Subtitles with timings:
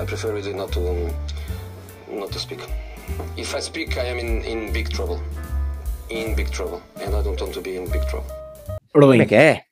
[0.00, 1.10] I prefer really not to um,
[2.18, 2.60] not to speak.
[3.36, 5.20] If I speak, I am in, in big trouble.
[6.10, 8.28] In big trouble, and I don't want to be in big trouble.
[8.94, 9.62] Ora Como é que é?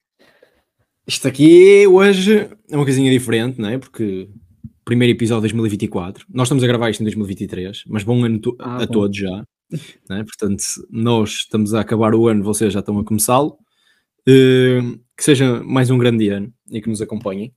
[1.06, 3.78] isto aqui hoje é uma coisinha diferente, não é?
[3.78, 4.28] Porque
[4.84, 8.56] primeiro episódio de 2024, nós estamos a gravar isto em 2023, mas bom ano to-
[8.58, 8.92] Ah, a bom.
[8.92, 9.44] todos já,
[10.08, 10.24] não é?
[10.24, 13.56] Portanto, nós estamos a acabar o ano, vocês já estão a começá-lo.
[14.26, 14.80] Eh,
[15.16, 17.52] que seja mais um grande ano e que nos acompanhem.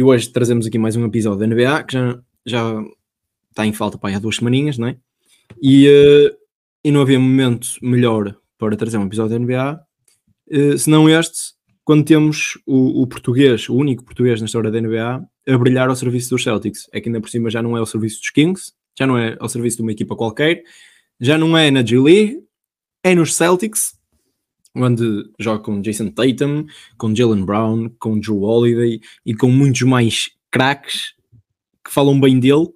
[0.00, 2.84] E hoje trazemos aqui mais um episódio da NBA que já, já
[3.50, 4.96] está em falta para há duas semaninhas, não é?
[5.60, 6.34] E, eh,
[6.82, 9.80] e não havia momento melhor para trazer um episódio da NBA
[10.52, 11.52] eh, senão este,
[11.84, 15.94] quando temos o, o português, o único português na história da NBA, a brilhar ao
[15.94, 16.88] serviço dos Celtics.
[16.94, 19.36] É que ainda por cima já não é ao serviço dos Kings, já não é
[19.38, 20.62] ao serviço de uma equipa qualquer,
[21.20, 22.42] já não é na G-League,
[23.04, 23.99] é nos Celtics,
[24.74, 26.66] onde joga com Jason Tatum,
[26.96, 31.14] com Jalen Brown, com Drew Holiday e com muitos mais craques
[31.84, 32.68] que falam bem dele.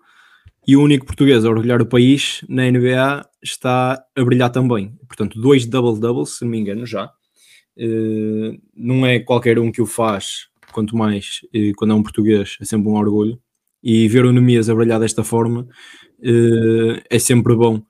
[0.66, 4.96] E o único português a orgulhar o país na NBA está a brilhar também.
[5.06, 7.10] Portanto, dois double-doubles, se não me engano, já.
[7.76, 12.56] Eh, não é qualquer um que o faz, quanto mais eh, quando é um português,
[12.60, 13.38] é sempre um orgulho.
[13.82, 15.68] E ver o Nemias a brilhar desta forma
[16.22, 17.82] eh, é sempre bom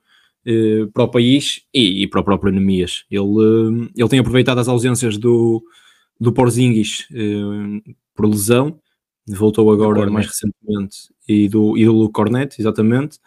[0.45, 3.05] eh, para o país e, e para o próprio Nemias.
[3.09, 5.63] Ele, eh, ele tem aproveitado as ausências do,
[6.19, 8.79] do Porzingis eh, por lesão,
[9.27, 13.17] voltou agora mais recentemente, e do, e do Luke Cornet, exatamente.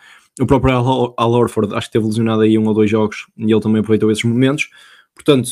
[0.41, 3.51] O próprio Al, Al Horford acho que teve lesionado aí um ou dois jogos e
[3.53, 4.71] ele também aproveitou esses momentos.
[5.13, 5.51] Portanto,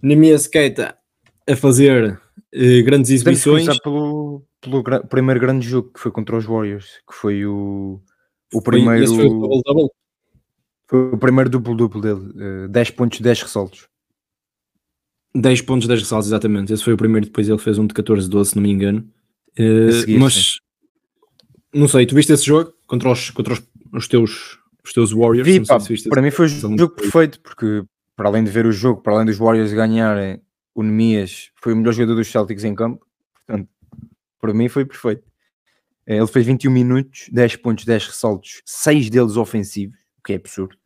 [0.00, 0.96] Nemias Keita
[1.48, 2.18] a fazer
[2.84, 3.66] grandes exibições.
[3.80, 4.42] pelo,
[4.82, 8.00] gra- primeiro grande jogo que foi contra os Warriors, que foi o,
[8.52, 9.88] o Foi- primeiro esse foi o double-double.
[10.88, 13.88] Foi o primeiro duplo-duplo dele, eh, 10 pontos, 10 ressaltos.
[15.34, 16.72] 10 pontos, 10 ressaltos, exatamente.
[16.72, 19.06] Esse foi o primeiro, depois ele fez um de 14, 12, se não me engano.
[19.56, 20.60] Eh, seguir, mas
[21.72, 23.62] não sei, tu viste esse jogo contra os, contra os,
[23.92, 25.46] os teus, os teus Warriors?
[25.46, 26.78] Vi, pá, se para mim foi o jogo.
[26.78, 27.84] jogo perfeito, porque
[28.14, 30.40] para além de ver o jogo, para além dos Warriors ganharem,
[30.74, 33.68] o Nemias foi o melhor jogador dos Celtics em campo, portanto,
[34.40, 35.22] para mim foi perfeito.
[36.06, 40.36] Eh, Ele fez 21 minutos, 10 pontos, 10 ressaltos, 6 deles ofensivos, o que é
[40.36, 40.76] absurdo.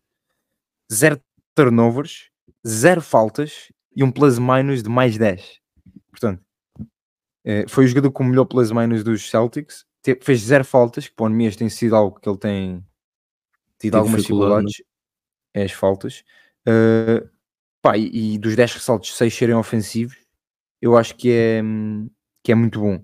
[0.92, 1.20] 0
[1.54, 2.30] turnovers,
[2.66, 5.60] 0 faltas e um plus minus de mais 10.
[6.10, 6.42] Portanto,
[7.44, 9.84] eh, foi o jogador com o melhor plus minus dos Celtics,
[10.22, 12.84] fez 0 faltas, que para o Nemias tem sido algo que ele tem
[13.78, 14.90] tido algumas dificuldade, dificuldades,
[15.54, 16.24] é as faltas.
[16.66, 17.28] Uh,
[17.80, 20.16] pá, e, e dos 10 ressaltos, 6 serem ofensivos,
[20.80, 21.62] eu acho que é,
[22.42, 22.96] que é muito bom.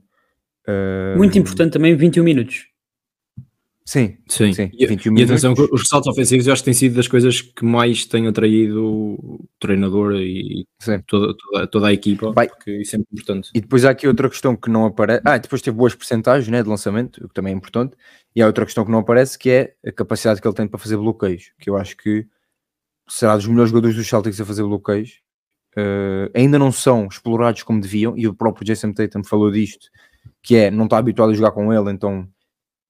[0.69, 2.67] Uh, Muito importante também, 21 minutos.
[3.89, 6.97] Sim, Sim, Sim, E, 21 e atenção, os ressaltos ofensivos eu acho que têm sido
[6.97, 10.67] das coisas que mais têm atraído o treinador e
[11.07, 12.49] toda, toda, toda a equipa, Vai.
[12.49, 13.51] porque isso é muito importante.
[13.55, 15.23] E depois há aqui outra questão que não aparece.
[15.25, 17.97] Ah, depois teve boas percentagens né, de lançamento, o que também é importante.
[18.35, 20.81] E há outra questão que não aparece, que é a capacidade que ele tem para
[20.81, 22.27] fazer bloqueios, que eu acho que
[23.09, 25.21] será dos melhores jogadores dos Celtics a fazer bloqueios.
[25.79, 29.87] Uh, ainda não são explorados como deviam, e o próprio Jason Tatum falou disto,
[30.43, 32.29] que é, não está habituado a jogar com ele, então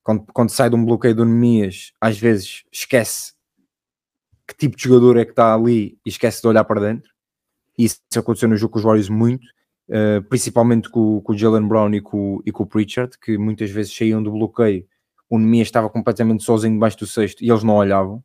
[0.06, 3.32] quando, quando sai de um bloqueio do Nemias, às vezes esquece
[4.46, 7.10] que tipo de jogador é que está ali e esquece de olhar para dentro.
[7.76, 9.44] Isso aconteceu no jogo com os Warriors muito,
[9.88, 13.68] uh, principalmente com, com o Jalen Brown e com, e com o Pritchard, que muitas
[13.68, 14.86] vezes saíam do bloqueio,
[15.28, 18.22] o Nemias estava completamente sozinho debaixo do sexto e eles não olhavam.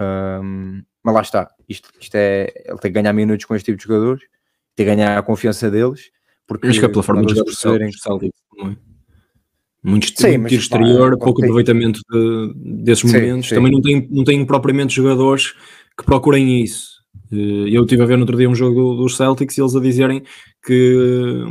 [0.00, 3.76] Um, mas lá está, isto, isto é, ele tem que ganhar minutos com este tipo
[3.76, 4.22] de jogadores,
[4.74, 6.10] tem que ganhar a confiança deles,
[6.46, 8.87] porque Acho que é pela forma de quando
[9.82, 12.52] Muito, Sim, muito mas, tiro pá, exterior, quando pouco tem- aproveitamento de-
[12.84, 13.48] desses Sim, momentos.
[13.48, 13.54] sim.
[13.54, 15.52] Também não tem, não tem propriamente jogadores
[15.96, 16.98] que procurem isso.
[17.32, 19.76] Eh, Eu estive a ver no outro dia um jogo do- dos Celtics e eles
[19.76, 20.22] a dizerem
[20.64, 21.44] que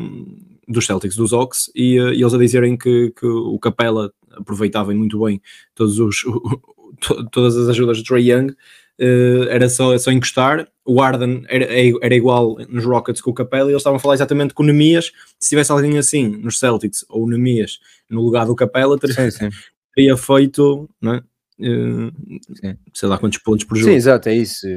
[0.68, 4.94] dos Celtics, dos Ox, e, eh, e eles a dizerem que, que o Capela aproveitava
[4.94, 5.42] muito bem
[5.74, 6.18] todos os,
[7.00, 8.54] to- todas as ajudas de Trey Young,
[9.00, 10.68] eh, era só, só encostar.
[10.86, 11.66] O Arden era,
[12.02, 14.66] era igual nos Rockets com o Capela e eles estavam a falar exatamente com o
[14.66, 15.12] Nemias.
[15.40, 19.32] Se tivesse alguém assim nos Celtics ou o Nemias no lugar do Capela, teria, Sim,
[19.32, 19.50] sim.
[19.96, 21.24] teria feito, não é?
[21.60, 22.78] Sim.
[22.94, 23.90] sei lá quantos pontos por jogo.
[23.90, 24.68] Sim, exato, é isso.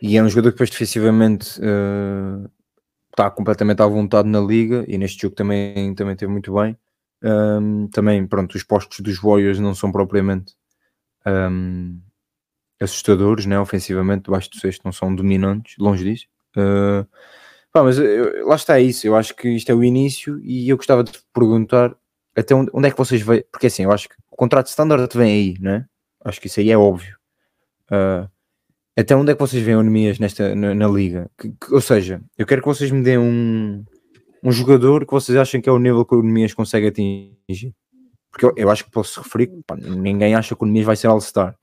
[0.00, 2.48] E é um jogador que depois defensivamente eh,
[3.10, 6.76] está completamente à vontade na liga e neste jogo também, também teve muito bem.
[7.20, 10.54] Um, também, pronto, os postos dos Warriors não são propriamente
[11.26, 11.98] um,
[12.80, 13.58] assustadores, né?
[13.58, 16.26] ofensivamente, debaixo do sexto não são dominantes, longe disso.
[16.56, 17.06] Uh,
[17.72, 20.76] pá, mas eu- lá está isso, eu acho que isto é o início e eu
[20.76, 21.94] gostava de perguntar
[22.36, 25.08] até onde, onde é que vocês veem, porque assim, eu acho que o contrato standard
[25.16, 25.86] vem aí, né?
[26.24, 27.16] Acho que isso aí é óbvio.
[27.90, 28.28] Uh,
[28.96, 31.30] até onde é que vocês veem o Nemias nesta, na, na liga?
[31.38, 33.84] Que- que- ou seja, eu quero que vocês me deem um,
[34.42, 37.74] um jogador que vocês acham que é o nível que o Nemias consegue atingir.
[38.30, 41.06] porque eu, eu acho que posso referir, pá, ninguém acha que o Nemias vai ser
[41.08, 41.56] All-Star.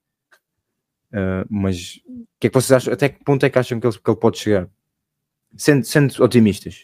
[1.16, 2.94] Uh, mas o que é que vocês acham?
[2.94, 4.70] Até que ponto é que acham que ele, que ele pode chegar?
[5.56, 6.84] Sendo, sendo otimistas.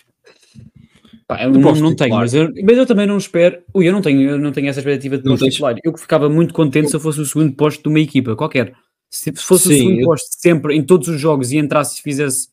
[1.27, 3.61] Pá, eu não, não tenho, mas eu, mas eu também não espero.
[3.73, 5.75] Ui, eu não tenho, eu não tenho essa expectativa de posto titular.
[5.83, 8.73] Eu ficava muito contente se eu fosse o segundo posto de uma equipa, qualquer.
[9.09, 10.05] Se fosse Sim, o segundo eu...
[10.05, 12.47] posto sempre em todos os jogos e entrasse e fizesse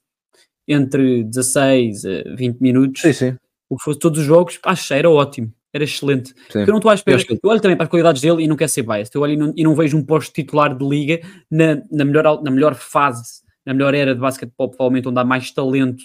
[0.66, 3.36] entre 16 a 20 minutos, sim, sim.
[3.70, 6.34] o que fosse todos os jogos, acho era ótimo era excelente.
[6.50, 6.60] Sim.
[6.60, 7.20] Eu não estou à espera.
[7.20, 9.14] Eu, eu, olho também para as qualidades dele e não quero ser biased.
[9.14, 11.20] Eu olho e não, e não vejo um posto titular de liga
[11.50, 15.50] na, na, melhor, na melhor fase, na melhor era de basquetebol, provavelmente onde há mais
[15.50, 16.02] talento.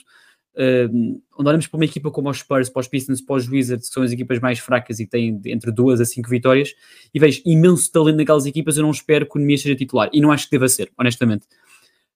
[0.55, 3.87] Uh, onde olhamos para uma equipa como os Spurs, para os Pistons, para os Wizards,
[3.87, 6.75] que são as equipas mais fracas e têm entre duas a cinco vitórias,
[7.11, 8.77] e vejo imenso talento naquelas equipas.
[8.77, 11.47] Eu não espero que o Nemias seja titular e não acho que deva ser, honestamente.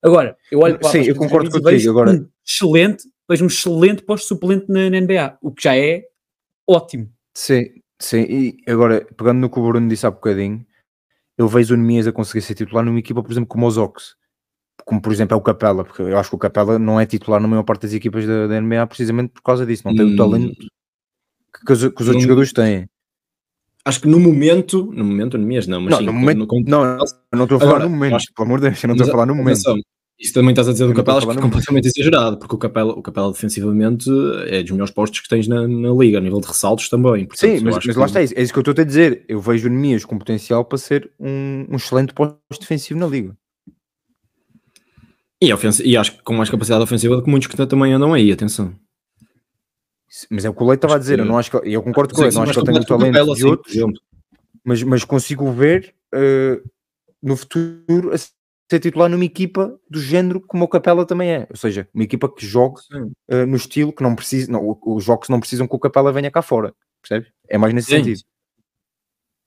[0.03, 1.89] Agora, eu olho para Sim, eu concordo contigo.
[1.89, 6.03] Agora, um excelente, vejo um excelente posto suplente na, na NBA, o que já é
[6.67, 7.09] ótimo.
[7.37, 7.65] Sim,
[7.99, 8.21] sim.
[8.23, 10.65] E agora, pegando no que o Bruno disse há bocadinho,
[11.37, 14.15] eu vejo o Nemias a conseguir ser titular numa equipa, por exemplo, como os Ox.
[14.83, 17.39] Como, por exemplo, é o Capela, porque eu acho que o Capela não é titular
[17.39, 19.83] na maior parte das equipas da, da NBA precisamente por causa disso.
[19.85, 22.89] Não tem o talento que, que, os, que os outros jogadores têm.
[23.85, 26.97] Acho que no momento, no momento, Nemias não, mas não, sim, no momento, no, não,
[27.31, 29.07] não estou a falar agora, no momento, acho, pelo amor de Deus, eu não estou
[29.09, 29.61] a falar no momento.
[30.19, 32.91] Isso também estás a dizer do Capela, acho que é completamente exagerado, porque o Capela,
[32.91, 34.09] o Capela defensivamente
[34.47, 37.27] é dos melhores postos que tens na, na liga, a nível de ressaltos também.
[37.27, 39.23] Portanto, Sim, mas, mas lá está, é isso que eu estou a dizer.
[39.27, 43.37] Eu vejo o Nemias com potencial para ser um, um excelente posto defensivo na liga.
[45.39, 45.51] E,
[45.85, 48.73] e acho que com mais capacidade ofensiva do que muitos que também andam aí, atenção.
[50.31, 52.15] Mas é o que o Leite estava a dizer, eu, não acho que, eu concordo
[52.15, 53.75] com ele, não acho que ele o talento Capela, de outros,
[54.63, 56.69] mas, mas consigo ver uh,
[57.21, 58.11] no futuro
[58.69, 62.27] ser titular numa equipa do género como o Capela também é, ou seja, uma equipa
[62.29, 65.79] que joga uh, no estilo que não precisa, não, os jogos não precisam que o
[65.79, 67.27] Capela venha cá fora, percebe?
[67.47, 67.97] É mais nesse Sim.
[67.97, 68.21] sentido.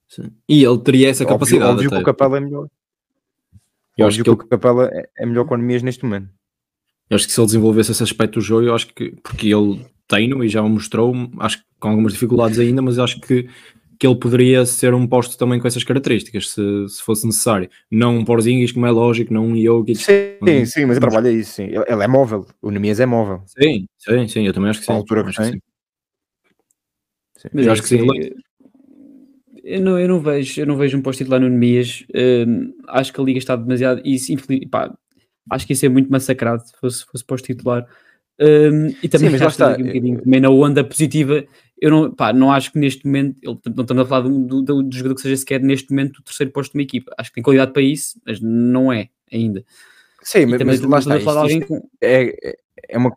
[0.09, 0.33] Sim.
[0.49, 1.71] E ele teria essa capacidade.
[1.71, 2.69] Óbvio, óbvio que o Capela é melhor.
[3.97, 6.31] Eu acho que, que o Capela é, é melhor com Anemias neste momento.
[7.09, 9.85] Eu acho que se ele desenvolvesse esse aspecto do jogo, eu acho que, porque ele
[10.09, 13.49] tem e já o mostrou, acho que com algumas dificuldades ainda, mas acho que
[14.01, 17.69] que ele poderia ser um posto também com essas características, se, se fosse necessário.
[17.91, 19.99] Não um Porzingis, como é lógico, não um Jokic.
[19.99, 21.65] Sim, sim, sim, mas trabalha isso, sim.
[21.65, 23.43] Ele, ele, é móvel, o Nemias é móvel.
[23.45, 24.93] Sim, sim, sim, eu também acho que sim.
[24.93, 25.53] A altura que tem.
[27.37, 27.49] Sim.
[27.53, 28.07] Mas acho que sim.
[29.63, 32.07] Eu não, eu não vejo, eu não vejo um posto titular no Nemias.
[32.15, 34.01] Um, acho que a liga está demasiado.
[34.03, 34.17] E,
[34.67, 34.91] pá,
[35.51, 37.87] acho que isso é muito massacrado se fosse, fosse posto titular.
[38.41, 39.77] Um, e também Sim, mas lá está.
[39.79, 41.45] Um bocadinho também na onda positiva
[41.81, 44.83] eu não, pá, não acho que neste momento, ele, não estamos a falar do, do,
[44.83, 47.13] do, jogador que seja sequer neste momento o terceiro posto de uma equipa.
[47.17, 49.65] Acho que tem qualidade para isso, mas não é ainda.
[50.23, 51.17] Sim, mas, mas lá está.
[51.17, 51.89] Isto, isto com...
[52.03, 52.55] é,
[52.87, 53.17] é, uma,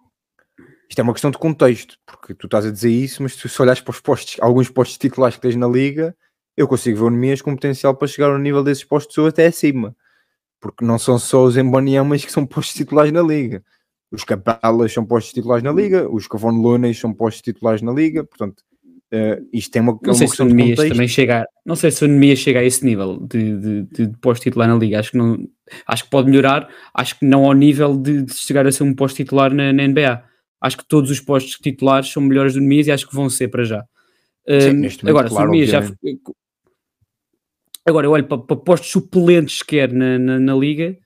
[0.90, 3.82] isto é uma questão de contexto, porque tu estás a dizer isso, mas se olhares
[3.82, 6.16] para os postos, alguns postos titulares que tens na liga,
[6.56, 9.48] eu consigo ver o Nemias com potencial para chegar ao nível desses postos ou até
[9.48, 9.94] acima.
[10.62, 13.62] Porque não são só os Emboniamas que são postos titulares na liga
[14.14, 18.24] os Capelas são postos titulares na Liga, os Cavon Lunes são postos titulares na Liga,
[18.24, 18.60] portanto,
[19.12, 22.08] uh, isto tem uma, não sei se o Nemias também chega, não sei se o
[22.08, 25.18] Nemias chega a esse nível de, de, de, de posto titular na Liga, acho que
[25.18, 25.38] não,
[25.88, 28.94] acho que pode melhorar, acho que não ao nível de, de chegar a ser um
[28.94, 30.24] posto titular na, na, NBA.
[30.62, 33.48] Acho que todos os postos titulares são melhores do Nemias e acho que vão ser
[33.50, 33.84] para já.
[34.48, 35.82] Sim, um, agora, claro, se o Nemias já
[37.86, 40.98] Agora, eu olho para, para postos suplentes quer na, na, na Liga,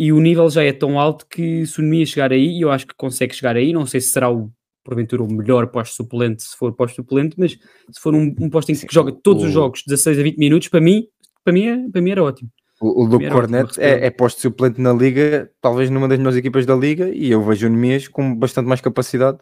[0.00, 2.86] e o nível já é tão alto que se o Nemia chegar aí, eu acho
[2.86, 4.50] que consegue chegar aí, não sei se será o
[4.82, 8.80] porventura o melhor pós-suplente, se for pós-suplente, mas se for um, um posto em que
[8.80, 9.46] Sim, joga todos o...
[9.46, 11.06] os jogos 16 a 20 minutos, para mim,
[11.44, 12.48] para mim, é, para mim era ótimo.
[12.80, 16.74] O, o Luke Cornet é, é posto-suplente na Liga, talvez numa das melhores equipas da
[16.74, 19.36] Liga, e eu vejo o Nemias com bastante mais capacidade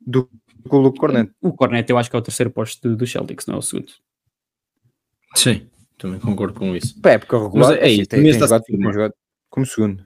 [0.00, 1.32] do que o Luke Cornet.
[1.42, 3.62] O Cornet eu acho que é o terceiro posto do, do Celtics, não é o
[3.62, 3.90] segundo.
[5.34, 5.66] Sim,
[5.98, 6.96] também concordo com isso.
[7.00, 9.14] Para época regular, mas é isso, tem, tem, jogado, tem jogado
[9.50, 10.04] como segundo.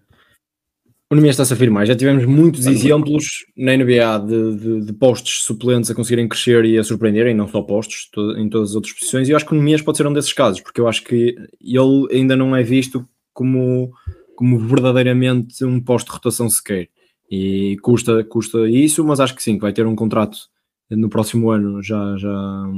[1.13, 1.87] O Nemias está-se a afirmar.
[1.87, 6.79] Já tivemos muitos exemplos na NBA de, de, de, postos suplentes a conseguirem crescer e
[6.79, 9.29] a surpreenderem, não só postos, to, em todas as outras posições.
[9.29, 11.35] E eu acho que o Nemias pode ser um desses casos, porque eu acho que
[11.61, 13.93] ele ainda não é visto como,
[14.37, 16.89] como verdadeiramente um posto de rotação sequer.
[17.29, 20.39] E custa, custa isso, mas acho que sim, que vai ter um contrato
[20.89, 22.17] no próximo ano já.
[22.19, 22.69] já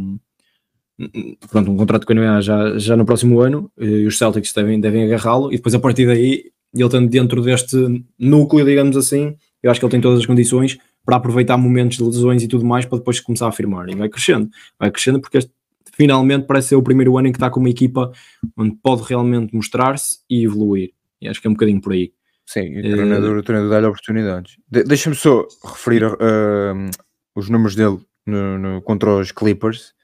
[1.50, 4.80] pronto, um contrato com a NBA já, já no próximo ano e os Celtics devem,
[4.80, 7.76] devem agarrá-lo e depois a partir daí ele estando dentro deste
[8.18, 12.04] núcleo, digamos assim, eu acho que ele tem todas as condições para aproveitar momentos de
[12.04, 13.88] lesões e tudo mais para depois começar a afirmar.
[13.88, 15.52] E vai crescendo, vai crescendo porque este,
[15.94, 18.11] finalmente parece ser o primeiro ano em que está com uma equipa
[18.56, 20.92] onde pode realmente mostrar-se e evoluir.
[21.21, 22.12] E acho que é um bocadinho por aí.
[22.47, 24.56] Sim, o treinador, uh, treinador dá-lhe oportunidades.
[24.68, 26.90] De, Deixa-me só referir uh,
[27.35, 29.94] os números dele no, no, contra os Clippers,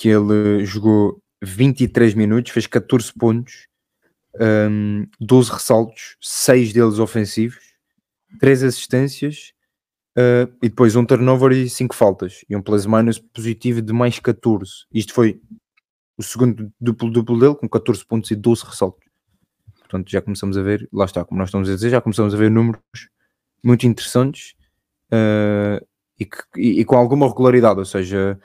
[0.00, 3.66] que ele jogou 23 minutos, fez 14 pontos,
[4.40, 7.58] um, 12 ressaltos, 6 deles ofensivos,
[8.38, 9.52] 3 assistências
[10.16, 12.42] uh, e depois um turnover e 5 faltas.
[12.48, 14.86] E um plus minus positivo de mais 14.
[14.90, 15.38] Isto foi
[16.16, 19.06] o segundo duplo-duplo dele, com 14 pontos e 12 ressaltos.
[19.80, 22.38] Portanto, já começamos a ver, lá está, como nós estamos a dizer, já começamos a
[22.38, 22.80] ver números
[23.62, 24.54] muito interessantes
[25.12, 25.86] uh,
[26.18, 27.80] e, que, e, e, com alguma regularidade.
[27.80, 28.40] Ou seja,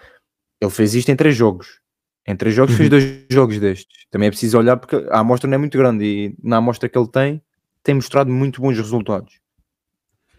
[0.66, 1.80] ele fez isto em 3 jogos.
[2.28, 2.78] Em 3 jogos uhum.
[2.78, 4.06] fez dois jogos destes.
[4.10, 6.98] Também é preciso olhar porque a amostra não é muito grande e na amostra que
[6.98, 7.42] ele tem,
[7.84, 9.34] tem mostrado muito bons resultados.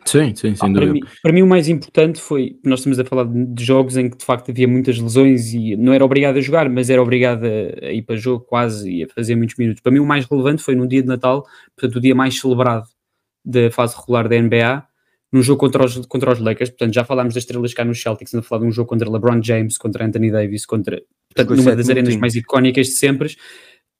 [0.07, 0.87] Sim, sim, sem ah, dúvida.
[0.87, 4.09] Para mim, para mim, o mais importante foi, nós estamos a falar de jogos em
[4.09, 7.45] que de facto havia muitas lesões e não era obrigado a jogar, mas era obrigado
[7.45, 9.83] a, a ir para jogo quase e a fazer muitos minutos.
[9.83, 11.45] Para mim o mais relevante foi no dia de Natal,
[11.77, 12.87] portanto o dia mais celebrado
[13.45, 14.87] da fase regular da NBA,
[15.33, 18.35] num jogo contra os, contra os Lakers, portanto já falámos das estrelas cá nos Celtics,
[18.35, 21.03] a falar de um jogo contra LeBron James, contra Anthony Davis, contra,
[21.35, 23.37] portanto, numa das arenas mais icónicas de sempre,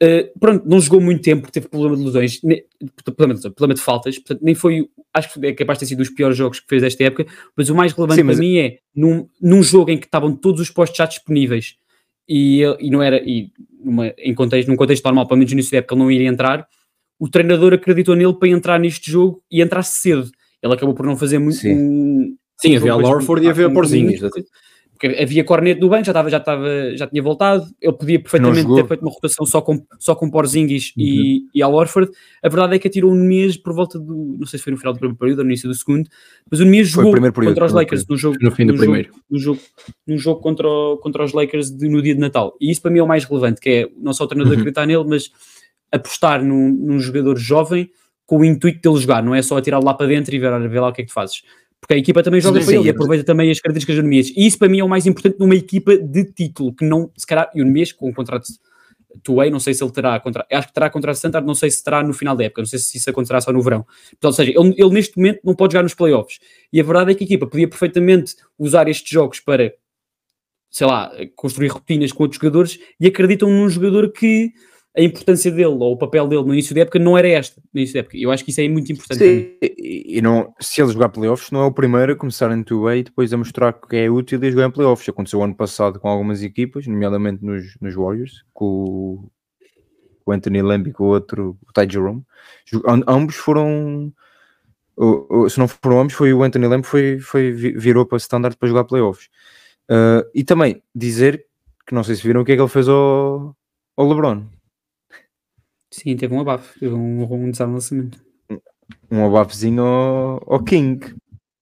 [0.03, 2.63] Uh, pronto, não jogou muito tempo teve problema de lesões, ne,
[3.03, 5.99] problema, de, problema de faltas, portanto, nem foi, acho que é capaz de ter sido
[5.99, 7.25] dos piores jogos que fez desta época,
[7.57, 10.61] mas o mais relevante Sim, para mim é num, num jogo em que estavam todos
[10.61, 11.77] os postos já disponíveis
[12.29, 13.51] e, e não era, e
[13.83, 16.29] numa, em contexto, num contexto normal, pelo menos no início da época ele não iria
[16.29, 16.69] entrar,
[17.19, 20.31] o treinador acreditou nele para entrar neste jogo e entrar cedo.
[20.67, 21.57] Ele acabou por não fazer muito.
[21.57, 24.21] Sim, um, Sim havia a Lorford e havia a Porzinhos
[24.99, 28.75] porque havia Corneto do banco, já estava, já estava, já tinha voltado, ele podia perfeitamente
[28.75, 31.05] ter feito uma rotação só com, só com Porzingis uhum.
[31.05, 32.11] e, e Al Orford.
[32.43, 34.79] A verdade é que atirou um mês por volta do, não sei se foi no
[34.79, 36.09] final do primeiro período ou no início do segundo,
[36.51, 39.09] mas o mês jogou período, contra os Lakers no jogo, no fim do no primeiro.
[39.09, 39.61] Jogo, no jogo,
[40.07, 42.57] no jogo contra, o, contra os Lakers de, no dia de Natal.
[42.59, 44.61] E isso para mim é o mais relevante, que é não só o treinador uhum.
[44.61, 45.31] acreditar nele, mas
[45.93, 47.91] apostar num, num jogador jovem
[48.27, 50.81] com o intuito dele jogar, não é só atirar lá para dentro e ver, ver
[50.81, 51.43] lá o que é que tu fazes
[51.81, 54.03] porque a equipa também joga sim, para sim, ele e aproveita também as características do
[54.03, 54.29] Nemias.
[54.31, 57.25] E isso para mim é o mais importante numa equipa de título, que não, se
[57.25, 58.49] calhar, e o Nemias com um contrato
[59.23, 61.83] two-way, não sei se ele terá contrato, acho que terá contrato standard, não sei se
[61.83, 63.83] terá no final da época, não sei se isso acontecerá só no verão.
[63.83, 66.39] Portanto, ou seja, ele, ele neste momento não pode jogar nos playoffs.
[66.73, 69.73] E a verdade é que a equipa podia perfeitamente usar estes jogos para,
[70.71, 74.53] sei lá, construir rotinas com outros jogadores e acreditam num jogador que
[74.97, 77.61] a importância dele ou o papel dele no início da época não era esta.
[77.73, 78.17] No início da época.
[78.17, 79.19] Eu acho que isso é muito importante.
[79.19, 83.01] Sim, e não, se ele jogar playoffs, não é o primeiro a começar em 2
[83.01, 85.07] e depois a mostrar que é útil e jogar em playoffs.
[85.07, 89.29] Aconteceu ano passado com algumas equipas, nomeadamente nos, nos Warriors, com
[90.25, 92.23] o Anthony Lamb e com o outro, o Ty Jerome.
[93.07, 94.11] Ambos foram.
[95.51, 98.85] Se não foram ambos, foi o Anthony Lamb foi, foi, virou para standard para jogar
[98.85, 99.29] playoffs.
[99.91, 101.45] Uh, e também dizer
[101.87, 103.55] que não sei se viram o que é que ele fez ao,
[103.95, 104.56] ao LeBron
[105.91, 107.53] Sim, teve um abafo, teve um, um.
[109.11, 111.15] Um abafezinho ao, ao King.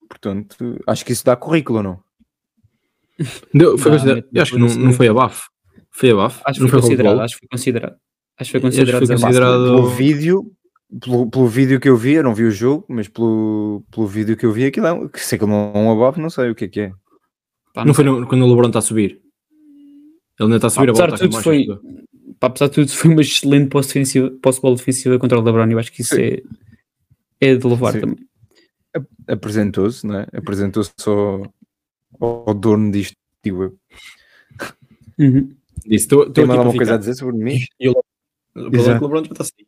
[0.08, 2.00] Portanto, acho que isso dá currículo, não?
[3.52, 5.48] Deu, foi considerado, eu acho que não, não foi abafo.
[5.90, 6.42] Foi abafo?
[6.44, 7.96] Acho que foi, considerado, acho que foi considerado.
[8.38, 9.64] Acho que foi considerado, foi considerado...
[9.64, 10.52] Pelo vídeo,
[11.00, 14.36] pelo, pelo, vídeo que eu vi, eu não vi o jogo, mas pelo, pelo vídeo
[14.36, 16.54] que eu vi, aquilo é, que sei que não é um abafo, não sei o
[16.54, 16.92] que é que é.
[17.72, 19.20] Pá, não, não foi no, quando o LeBron está a subir.
[20.38, 21.16] Ele ainda está a subir Apesar a bola.
[21.16, 21.66] Apesar de tudo, foi,
[22.46, 23.70] apesar de tudo, foi uma excelente
[24.42, 25.70] posse-bola defensiva contra o LeBron.
[25.70, 26.42] Eu acho que isso é,
[27.40, 28.00] é de louvar Sim.
[28.00, 28.18] também.
[29.26, 30.26] Apresentou-se, não é?
[30.32, 31.52] Apresentou-se ao,
[32.20, 33.78] ao dono disto, digo eu.
[35.18, 35.54] Uhum.
[35.86, 37.58] Disse, tô, tô Tem mais alguma coisa a dizer sobre mim?
[37.78, 37.94] E o
[38.54, 39.66] LeBron já está assim.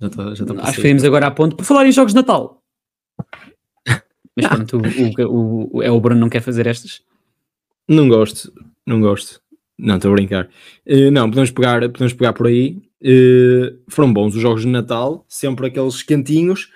[0.00, 1.56] Já está, já está Acho que temos agora a ponto.
[1.56, 2.62] Por falar em jogos de Natal.
[4.36, 7.02] Mas pronto, o, o, o, é o Bruno não quer fazer estas?
[7.88, 8.52] Não gosto,
[8.84, 9.40] não gosto.
[9.78, 10.48] Não, estou a brincar.
[10.86, 12.78] Uh, não, podemos pegar, podemos pegar por aí.
[13.02, 16.70] Uh, foram bons os jogos de Natal, sempre aqueles quentinhos.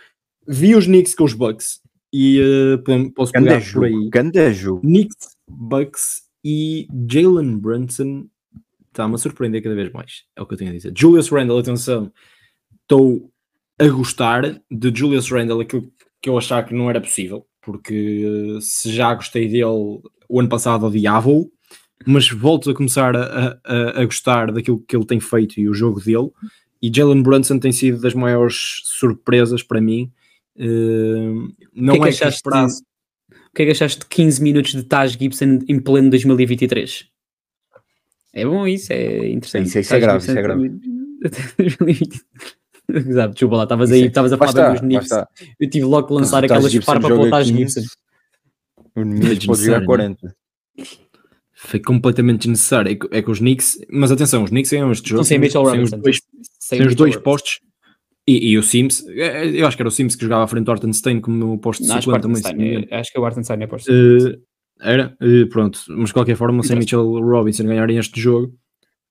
[0.46, 1.80] Vi os Knicks com os Bucks
[2.12, 4.08] e uh, posso pegar por aí.
[4.10, 4.80] Gandejo.
[4.80, 8.26] Knicks, Bucks e Jalen Brunson
[8.88, 10.24] está-me a surpreender cada vez mais.
[10.36, 10.92] É o que eu tenho a dizer.
[10.96, 12.12] Julius Randle, atenção,
[12.82, 13.30] estou
[13.78, 15.90] a gostar de Julius Randle, aquilo
[16.20, 20.84] que eu achava que não era possível, porque se já gostei dele o ano passado
[20.86, 21.50] odiava-o
[22.06, 25.74] mas volto a começar a, a, a, gostar daquilo que ele tem feito e o
[25.74, 26.30] jogo dele.
[26.82, 30.10] E Jalen Brunson tem sido das maiores surpresas para mim.
[30.56, 34.72] Uh, não que é, que é que O que é que achaste de 15 minutos
[34.72, 37.06] de Taj Gibson em pleno 2023?
[38.32, 39.66] É bom isso, é interessante.
[39.66, 40.72] Isso, isso é grave, isso é grave.
[42.92, 45.10] Exato, desculpa lá, estavas aí, estavas a falar dos Knicks.
[45.60, 47.82] Eu tive logo que lançar aquela esparpa para o Taj Gibson.
[48.96, 50.34] O Knicks pode jogar 40
[51.62, 52.98] foi completamente desnecessário.
[53.12, 55.24] É, é que os Knicks, mas atenção, os Knicks ganham este jogo.
[55.24, 55.96] sem Mitchell Robinson.
[55.96, 56.20] Os dois,
[56.58, 57.60] sem os dois postos.
[58.26, 60.46] E, e, o Sims, é, é, eu acho que era o Sims que jogava à
[60.46, 62.86] frente do Artenstein como no posto de 50 também.
[62.90, 63.90] É, acho que é o Artenstein é posto.
[63.90, 64.40] Uh,
[64.80, 68.54] era, uh, pronto, mas de qualquer forma, sem Mitchell Robinson ganharem este jogo,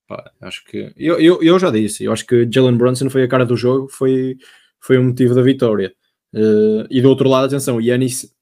[0.07, 3.27] Pá, acho que eu, eu, eu já disse, eu acho que Jalen Brunson foi a
[3.27, 4.37] cara do jogo, foi,
[4.79, 5.93] foi o motivo da vitória.
[6.33, 8.33] Uh, e do outro lado, atenção, o Yanis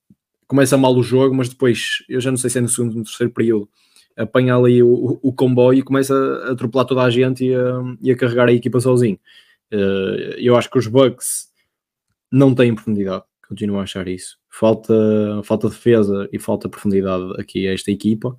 [0.48, 2.98] começa mal o jogo, mas depois, eu já não sei se é no segundo ou
[3.00, 3.70] no terceiro período,
[4.18, 6.14] apanha ali o, o comboio e começa
[6.48, 9.20] a atropelar toda a gente e a, e a carregar a equipa sozinho.
[9.72, 11.50] Uh, eu acho que os Bucks
[12.32, 14.38] não têm profundidade, continuo a achar isso.
[14.50, 14.94] Falta,
[15.44, 18.38] falta defesa e falta profundidade aqui a esta equipa.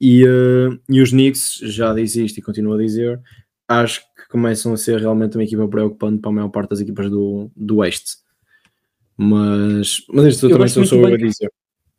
[0.00, 3.20] E, uh, e os Knicks, já disse isto e continuo a dizer,
[3.66, 7.08] acho que começam a ser realmente uma equipa preocupante para a maior parte das equipas
[7.08, 8.18] do, do Oeste.
[9.16, 11.50] Mas, mas isto eu também sou eu a dizer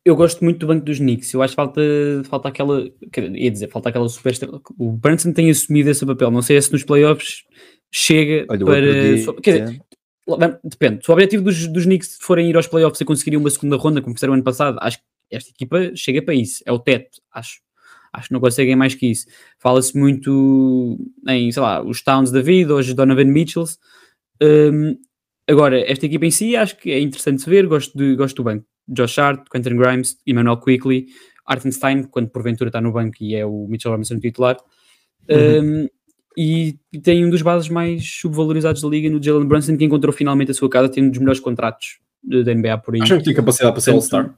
[0.06, 1.34] eu gosto muito do banco dos Knicks.
[1.34, 1.82] Eu acho que falta,
[2.26, 2.88] falta aquela.
[3.34, 4.34] Ia dizer, falta aquela super.
[4.78, 6.30] O Brunson tem assumido esse papel.
[6.30, 7.44] Não sei se nos playoffs
[7.92, 9.42] chega Olha, para.
[9.42, 9.82] Quer dizer,
[10.64, 11.04] depende.
[11.04, 14.00] Se o objetivo dos, dos Knicks forem ir aos playoffs e conseguirem uma segunda ronda,
[14.00, 16.62] como fizeram ano passado, acho que esta equipa chega para isso.
[16.68, 17.66] É o teto, acho.
[18.14, 19.26] Acho que não conseguem mais que isso.
[19.60, 20.98] Fala-se muito
[21.28, 23.78] em, sei lá, os Towns da vida, hoje Donovan Mitchells.
[24.42, 24.98] Um,
[25.50, 27.68] agora, esta equipa em si, acho que é interessante ver.
[27.68, 28.66] Gosto, de, gosto do banco.
[28.88, 31.08] Josh Hart, Quentin Grimes, Emmanuel Quickly,
[31.46, 34.58] Artenstein, quando porventura está no banco e é o Mitchell Robinson titular.
[35.30, 35.84] Uhum.
[35.84, 35.90] Um,
[36.38, 40.52] e tem um dos bases mais subvalorizados da liga no Jalen Brunson, que encontrou finalmente
[40.52, 43.02] a sua casa, tem um dos melhores contratos da NBA por aí.
[43.02, 44.38] Acham que tinha capacidade para ser All-Star?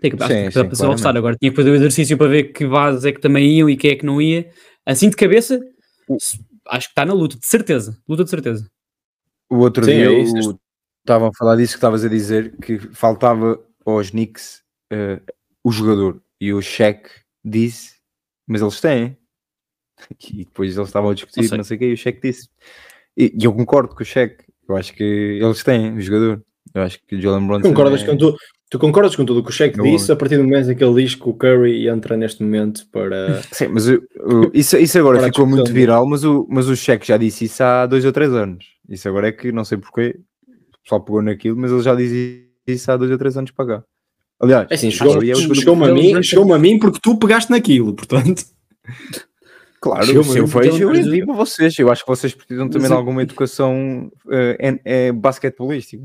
[0.00, 1.16] Tem capacidade sim, para ser All-Star.
[1.16, 3.76] Agora tinha que fazer o exercício para ver que bases é que também iam e
[3.76, 4.50] quem é que não ia.
[4.84, 5.58] Assim de cabeça,
[6.68, 7.96] acho que está na luta, de certeza.
[8.06, 8.68] Luta de certeza.
[9.48, 10.58] O outro sim, dia, é o,
[11.04, 15.20] estavam a falar disso que estavas a dizer, que faltava aos Knicks uh,
[15.62, 16.20] o jogador.
[16.40, 17.08] E o Shaq
[17.44, 17.96] disse,
[18.46, 19.16] mas eles têm.
[20.32, 22.48] E depois eles estavam a discutir, não sei, o que, e o Shaq disse.
[23.16, 24.44] E, e, eu concordo com o Shaq.
[24.68, 26.42] Eu acho que eles têm o jogador.
[26.74, 27.68] Eu acho que o Jalen Brunson.
[27.68, 28.06] Concordas é...
[28.06, 28.36] com tu,
[28.68, 30.84] tu concordas com tudo o que o Shaq disse a partir do momento em que
[30.84, 33.40] ele diz que o Curry entra neste momento para.
[33.52, 37.06] Sim, mas o, o, isso, isso agora ficou muito viral, mas o, mas o Shaq
[37.06, 38.66] já disse isso há dois ou três anos.
[38.88, 40.18] Isso agora é que não sei porquê,
[40.84, 43.84] pessoal pegou naquilo, mas ele já dizia isso há dois ou três anos para cá.
[44.40, 47.94] Aliás, é assim, chegou-me é chegou a, mim, chegou a mim porque tu pegaste naquilo,
[47.94, 48.44] portanto.
[49.80, 51.78] Claro, se eu vejo, eu digo a vocês.
[51.78, 56.04] Eu acho que vocês precisam também de alguma educação uh, basquetebolística.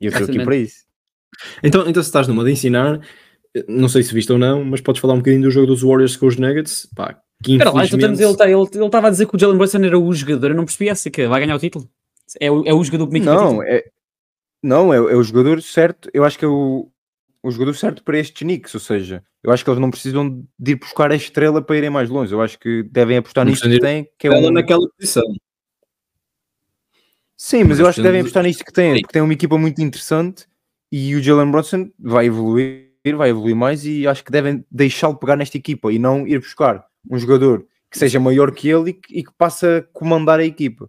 [0.00, 0.84] E eu estou aqui para isso.
[1.62, 3.00] Então, então, se estás numa de ensinar,
[3.68, 6.16] não sei se viste ou não, mas podes falar um bocadinho do jogo dos Warriors
[6.16, 6.88] com os Nuggets.
[6.94, 9.78] Pá, que Espera lá, então ele tá, estava ele, a dizer que o Jalen Brunson
[9.78, 11.88] era o jogador, eu não percebi essa, que vai ganhar o título.
[12.40, 13.84] É o, é o jogador que Não, é,
[14.62, 16.10] não é, é, o jogador certo.
[16.12, 16.90] Eu acho que é o,
[17.42, 18.74] o jogador certo para estes Knicks.
[18.74, 21.90] Ou seja, eu acho que eles não precisam de ir buscar a estrela para irem
[21.90, 22.32] mais longe.
[22.32, 24.50] Eu acho que devem apostar nisto que têm, que é um...
[24.50, 25.24] naquela posição.
[27.36, 29.82] Sim, mas eu acho que devem apostar nisto que têm, porque tem uma equipa muito
[29.82, 30.46] interessante
[30.92, 35.34] e o Jalen Bronson vai evoluir, vai evoluir mais e acho que devem deixá-lo pegar
[35.34, 39.18] nesta equipa e não ir buscar um jogador que seja maior que ele e que,
[39.18, 40.88] e que passe a comandar a equipa.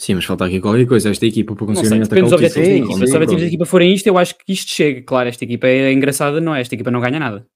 [0.00, 1.10] Sim, mas falta aqui qualquer coisa.
[1.10, 2.96] Esta equipa para conseguir sei, depende dos objetivos da equipa.
[2.96, 5.02] Se os objetivos da equipa forem isto, eu acho que isto chega.
[5.02, 6.62] Claro, esta equipa é engraçada, não é?
[6.62, 7.46] Esta equipa não ganha nada.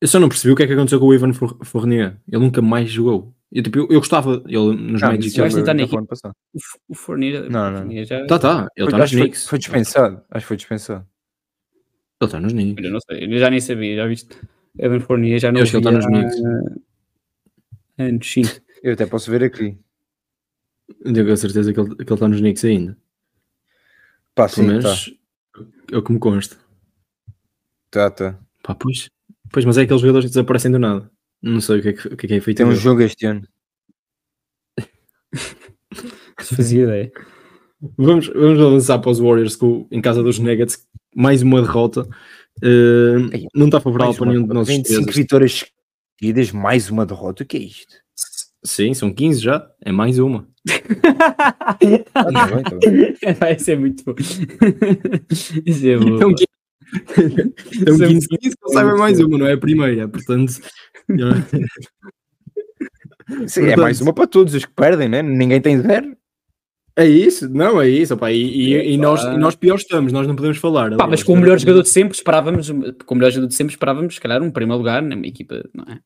[0.00, 2.16] Eu só não percebi o que é que aconteceu com o Ivan Fournier.
[2.28, 3.32] Ele nunca mais jogou.
[3.52, 5.40] Eu, tipo, eu, eu gostava, ele nos ah, Magic...
[5.40, 6.04] Acho que está na equipa.
[6.88, 7.48] O, Fournier...
[7.48, 7.78] Não, não.
[7.78, 8.26] Fournier já...
[8.26, 8.66] Tá, tá.
[8.76, 9.42] Ele está nos Knicks.
[9.44, 10.22] Foi, foi dispensado.
[10.28, 11.06] Acho que foi dispensado.
[12.20, 12.84] Ele está nos Knicks.
[12.84, 13.32] Eu não sei.
[13.32, 13.94] Eu já nem sabia.
[13.94, 14.36] Já viste?
[14.76, 15.60] Evan Fournier já não...
[15.60, 16.36] Eu acho que ele está nos Knicks.
[17.96, 18.34] Anos,
[18.82, 19.78] Eu até posso ver aqui.
[21.02, 22.96] Tenho a certeza que ele, que ele está nos Knicks ainda.
[24.34, 25.06] Pá, sim, Pelo menos
[25.52, 25.62] tá.
[25.92, 26.56] é o que me consta.
[27.90, 28.38] Tá, tá.
[28.62, 29.10] Pá, pois,
[29.50, 31.10] pois, mas é aqueles jogadores que desaparecem do nada.
[31.42, 32.56] Não sei o que é que, o que, é, que é feito.
[32.58, 33.46] Tem um jogo este ano.
[36.54, 37.12] fazia ideia.
[37.96, 40.86] Vamos, vamos avançar para os Warriors com, em casa dos Nuggets.
[41.14, 42.08] Mais uma derrota.
[42.62, 44.68] Uh, não está favorável para nenhum de nós.
[44.68, 45.64] 25 vitórias
[46.18, 47.42] seguidas, mais uma derrota.
[47.42, 47.94] O que é isto?
[48.64, 49.70] Sim, são 15 já.
[49.80, 50.46] É mais uma.
[53.38, 54.14] Vai ser muito bom.
[55.64, 56.16] Isso é bom.
[56.16, 56.46] Então, 15,
[57.80, 60.50] então, 15, 15 não sabe mais uma, não é a primeira, portanto.
[60.50, 60.62] Sim,
[63.36, 65.22] portanto, é mais uma para todos os que perdem, né?
[65.22, 66.16] Ninguém tem zero.
[66.98, 70.26] É isso, não, é isso, opa, e, e, e, nós, e nós pior estamos, nós
[70.26, 70.96] não podemos falar.
[70.96, 73.74] Pá, mas com o melhor jogador de sempre esperávamos, com o melhor jogador de sempre
[73.74, 76.00] esperávamos, se calhar, um primeiro lugar na minha equipa, não é?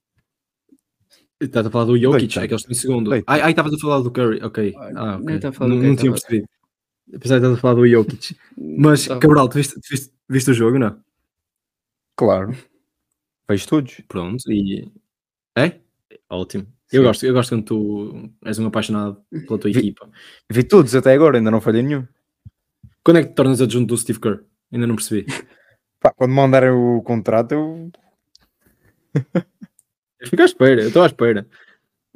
[1.41, 3.13] Estás a falar do Jokic, é que eles têm segundo.
[3.13, 4.75] Ai, ai, estavas a falar do Curry, ok.
[4.95, 5.41] Ah, okay.
[5.41, 6.47] Não, não, não tinha percebido.
[7.15, 8.37] Apesar de estar a falar do Jokic.
[8.79, 11.03] Mas, Cabral, tu viste, viste, viste o jogo, não?
[12.15, 12.55] Claro.
[13.49, 14.01] Vejo todos.
[14.07, 14.93] Pronto, e...
[15.57, 15.81] É?
[16.29, 16.67] Ótimo.
[16.93, 20.11] Eu gosto, eu gosto quando tu és um apaixonado pela tua vi, equipa.
[20.51, 22.07] Vi todos até agora, ainda não falhei nenhum.
[23.03, 24.45] Quando é que te tornas adjunto do Steve Kerr?
[24.71, 25.25] Ainda não percebi.
[26.01, 27.91] Pá, quando mandarem o contrato, eu...
[30.29, 31.47] fico à espera, eu estou à espera.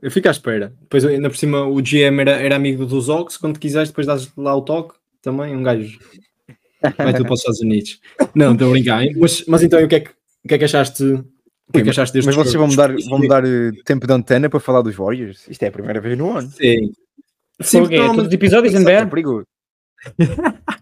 [0.03, 0.75] Eu fico à espera.
[0.81, 3.37] Depois, ainda por cima, o GM era, era amigo dos Ox.
[3.37, 4.99] Quando quiseres, depois dás lá o toque.
[5.23, 5.99] Também um gajo.
[6.99, 8.01] Vai tudo para os Estados Unidos.
[8.35, 9.03] Não, estou a brincar.
[9.17, 11.03] Mas, mas então, o que é que, o que, é que achaste?
[11.05, 14.07] O que é que achaste deste Mas vocês vão me dar, vão dar eh, tempo
[14.07, 15.49] de antena para falar dos Warriors?
[15.49, 16.51] Isto é a primeira vez no ano.
[16.51, 16.93] Sim.
[17.61, 19.47] Sim, porque é, todos os episódios em É perigoso.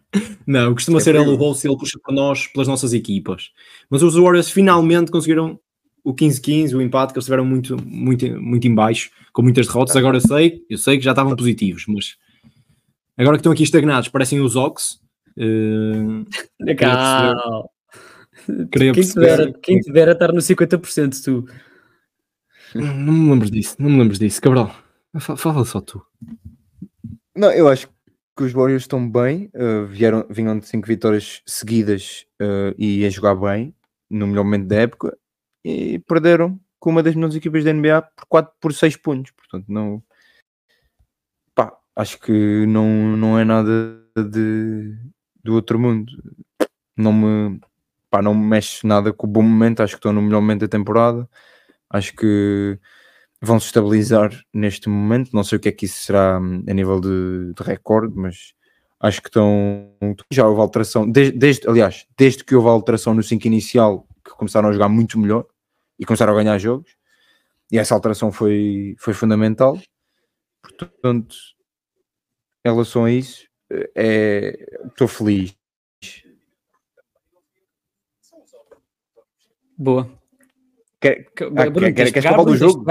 [0.46, 3.50] Não, costuma é ser ele o bolso e ele puxa para nós, pelas nossas equipas.
[3.88, 5.60] Mas os Warriors finalmente conseguiram
[6.04, 9.96] o 15-15, o empate, que eles estiveram muito, muito, muito em baixo, com muitas derrotas.
[9.96, 12.16] Agora eu sei, eu sei que já estavam positivos, mas
[13.16, 15.00] agora que estão aqui estagnados, parecem os Ox.
[15.36, 16.24] Uh,
[16.60, 17.70] Legal.
[18.72, 21.46] Quem, te dera, quem te dera estar no 50% tu.
[22.74, 24.74] Não, não me lembro disso, não me lembro disso, Cabral.
[25.20, 26.02] Fala, fala só tu.
[27.36, 27.88] Não, eu acho
[28.36, 33.10] que os Warriors estão bem, uh, vieram, vinham de 5 vitórias seguidas uh, e a
[33.10, 33.74] jogar bem
[34.10, 35.16] no melhor momento da época
[35.64, 39.32] e perderam com uma das melhores equipas da NBA por 4 por 6 pontos.
[39.32, 40.02] Portanto, não
[41.54, 44.96] pá, acho que não, não é nada de,
[45.44, 46.12] do outro mundo.
[46.96, 47.60] Não me
[48.10, 50.62] pá, não me mexe nada com o bom momento, acho que estão no melhor momento
[50.62, 51.28] da temporada.
[51.88, 52.78] Acho que
[53.40, 55.30] vão se estabilizar neste momento.
[55.32, 58.54] Não sei o que é que isso será hum, a nível de, de recorde, mas
[59.00, 59.94] acho que estão.
[60.32, 64.68] Já houve alteração, desde, desde, aliás, desde que houve alteração no 5 inicial, que começaram
[64.68, 65.46] a jogar muito melhor
[66.02, 66.96] e começaram a ganhar jogos,
[67.70, 69.80] e essa alteração foi, foi fundamental.
[70.60, 71.36] Portanto,
[72.64, 73.46] em relação a isso,
[73.94, 75.54] é, estou feliz.
[79.78, 80.10] Boa.
[81.00, 82.84] Quer, ah, quer, quer, quer falar do jogo?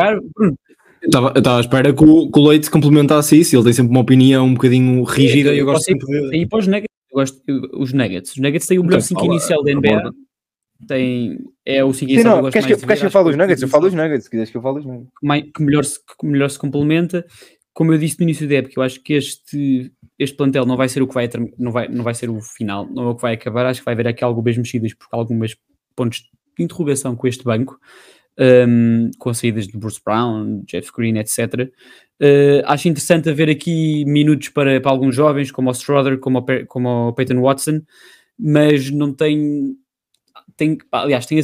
[1.02, 3.56] Eu estava à espera que o, que o Leite complementasse isso.
[3.56, 6.38] Ele tem sempre uma opinião um bocadinho rígida e eu gosto sempre de.
[6.38, 7.42] E para os Nuggets, eu gosto,
[7.74, 8.32] os Nuggets.
[8.32, 10.12] Os Nuggets têm o melhor 5 inicial da NBA.
[10.88, 13.38] Tem, é o 5 inicial que eu gosto queres que, queres que eu fale dos
[13.38, 13.62] Nuggets?
[13.62, 15.12] Eu falo dos Nuggets, se quiseres que eu fale dos Nuggets.
[15.54, 17.26] Que melhor, se, que melhor se complementa.
[17.74, 20.90] Como eu disse no início da época, eu acho que este, este plantel não vai
[20.90, 23.22] ser o que vai, não vai, não vai ser o final, não é o que
[23.22, 23.66] vai acabar.
[23.66, 25.56] Acho que vai haver aqui algumas mexidas, porque algumas
[25.96, 26.20] pontos
[26.58, 27.80] de interrogação com este banco
[28.40, 31.70] um, com saídas de Bruce Brown, Jeff Green, etc.
[32.22, 36.68] Uh, acho interessante haver aqui minutos para, para alguns jovens, como o Strother, como o,
[36.68, 37.82] como o Peyton Watson,
[38.38, 39.76] mas não tem.
[40.92, 41.40] Aliás, tenho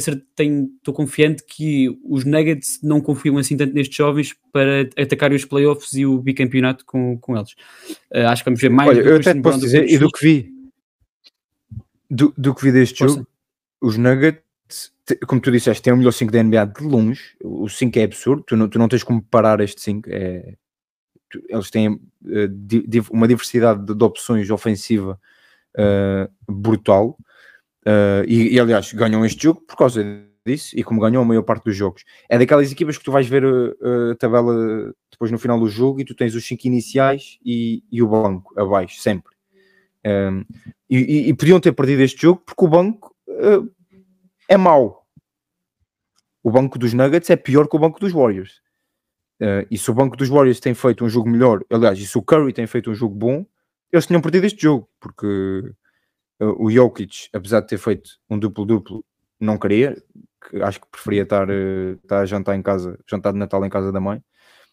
[0.76, 5.92] estou confiante que os Nuggets não confiam assim tanto nestes jovens para atacar os playoffs
[5.94, 7.52] e o bicampeonato com, com eles.
[8.12, 8.90] Uh, acho que vamos ver mais.
[8.90, 10.52] Olha, eu até te posso dizer, e do que vi,
[12.10, 13.16] do, do que vi deste Força.
[13.16, 13.28] jogo,
[13.80, 14.48] os Nuggets
[15.26, 17.36] como tu disseste, tem o melhor 5 da NBA de longe.
[17.42, 20.08] O 5 é absurdo, tu não, tu não tens como parar este 5.
[20.10, 20.54] É,
[21.30, 25.18] tu, eles têm uh, di, uma diversidade de, de opções ofensiva
[25.76, 27.16] uh, brutal.
[27.86, 30.04] Uh, e, e, aliás, ganham este jogo por causa
[30.44, 32.04] disso e como ganham a maior parte dos jogos.
[32.28, 36.04] É daquelas equipas que tu vais ver a tabela depois no final do jogo e
[36.04, 39.32] tu tens os 5 iniciais e, e, o banco abaixo, sempre.
[40.06, 40.44] Um,
[40.88, 43.14] e, e, podiam ter perdido este jogo porque o banco
[44.48, 45.06] é mau.
[46.42, 48.62] O banco dos Nuggets é pior que o banco dos Warriors.
[49.40, 52.18] Uh, e se o banco dos Warriors tem feito um jogo melhor, aliás, e se
[52.18, 53.46] o Curry tem feito um jogo bom,
[53.92, 55.74] eles tinham perdido este jogo, porque uh,
[56.40, 59.04] o Jokic, apesar de ter feito um duplo-duplo,
[59.40, 59.96] não queria,
[60.48, 63.70] que acho que preferia estar, uh, estar a jantar em casa, jantar de Natal em
[63.70, 64.22] casa da mãe,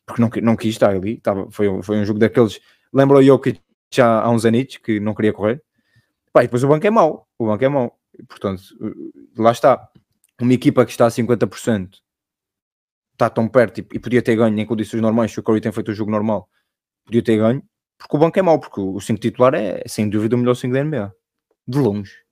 [0.06, 2.60] porque não, não quis estar ali, Tava, foi, foi um jogo daqueles,
[2.94, 5.62] lembra o Jokic já há uns anos que não queria correr,
[6.32, 7.98] Pá, e depois o banco é mau, o banco é mau,
[8.28, 8.64] Portanto,
[9.38, 9.90] lá está.
[10.40, 11.98] Uma equipa que está a 50%
[13.14, 15.32] está tão perto e, e podia ter ganho em condições normais.
[15.32, 16.50] Se o Curry tem feito o jogo normal,
[17.06, 17.64] podia ter ganho,
[17.98, 20.74] porque o banco é mau, porque o 5 titular é sem dúvida o melhor 5
[20.74, 21.14] da NBA.
[21.68, 22.26] De longe.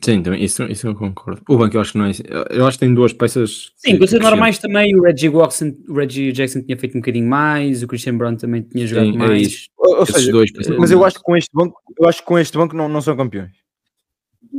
[0.00, 1.42] Sim, também, isso, isso eu concordo.
[1.48, 2.12] O banco eu acho que não é.
[2.50, 3.72] Eu acho que tem duas peças.
[3.76, 4.94] Sim, coisas normais também.
[4.94, 8.62] O Reggie, Jackson, o Reggie Jackson tinha feito um bocadinho mais, o Christian Brown também
[8.62, 9.66] tinha jogado Sim, é mais.
[9.66, 12.24] É ou, ou seja, dois, mas eu acho que com este banco, eu acho que
[12.24, 13.50] com este banco não, não são campeões.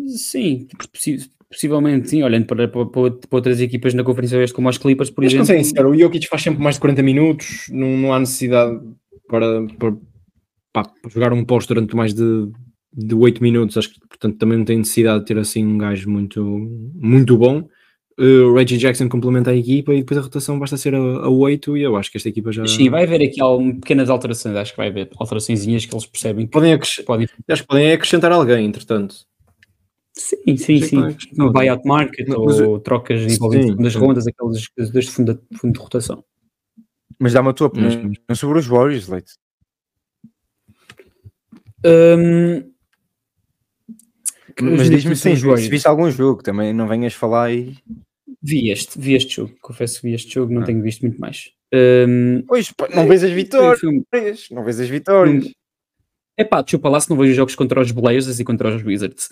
[0.07, 0.67] Sim,
[1.49, 5.23] possivelmente sim, olhando para, para, para, outras equipas na Conferência Oeste, como as Clippers, por
[5.23, 5.55] Mas exemplo.
[5.55, 8.81] Mas o Jokic faz sempre mais de 40 minutos, não, não há necessidade
[9.29, 9.93] para, para,
[10.73, 12.51] para jogar um posto durante mais de,
[12.93, 16.09] de 8 minutos, acho que portanto também não tem necessidade de ter assim um gajo
[16.09, 16.43] muito,
[16.95, 17.67] muito bom.
[18.19, 21.29] Uh, o Reggie Jackson complementa a equipa e depois a rotação basta ser a, a
[21.29, 22.67] 8 e eu acho que esta equipa já...
[22.67, 23.39] Sim, vai haver aqui
[23.79, 26.45] pequenas alterações, acho que vai haver alterações que eles percebem.
[26.45, 27.27] Podem, podem...
[27.47, 29.15] Acho que podem acrescentar alguém, entretanto.
[30.13, 30.97] Sim, sim, sim.
[31.37, 35.57] No buyout market não, ou mas, trocas envolvendo das rondas, aqueles dois de fundo, de
[35.57, 36.23] fundo de rotação.
[37.17, 39.33] Mas dá-me a tua opinião mas, sobre os Warriors, Leite.
[41.85, 42.71] Um,
[44.59, 47.75] mas diz-me sim, se viste algum jogo, também não venhas falar aí.
[48.41, 50.65] Vi este, vi este jogo, confesso que vi este jogo, não ah.
[50.65, 51.51] tenho visto muito mais.
[51.73, 53.79] Um, pois, não vês as vitórias,
[54.49, 55.51] não vês as vitórias.
[56.37, 58.83] É pá, deixa eu falar se não vejo jogos contra os Blazers e contra os
[58.83, 59.29] Wizards.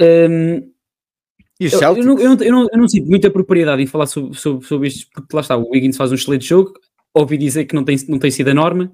[0.00, 0.70] Um,
[1.60, 3.86] e os eu, eu, não, eu, não, eu, não, eu não sinto muita propriedade em
[3.86, 6.72] falar sobre, sobre, sobre isto, porque lá está, o Wiggins faz um excelente jogo,
[7.12, 8.92] ouvi dizer que não tem, não tem sido a norma,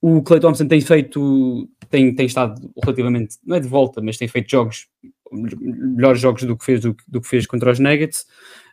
[0.00, 4.26] o Clay Thompson tem feito, tem, tem estado relativamente, não é de volta, mas tem
[4.26, 4.86] feito jogos,
[5.30, 8.24] melhores jogos do que fez, do, do que fez contra os Nuggets,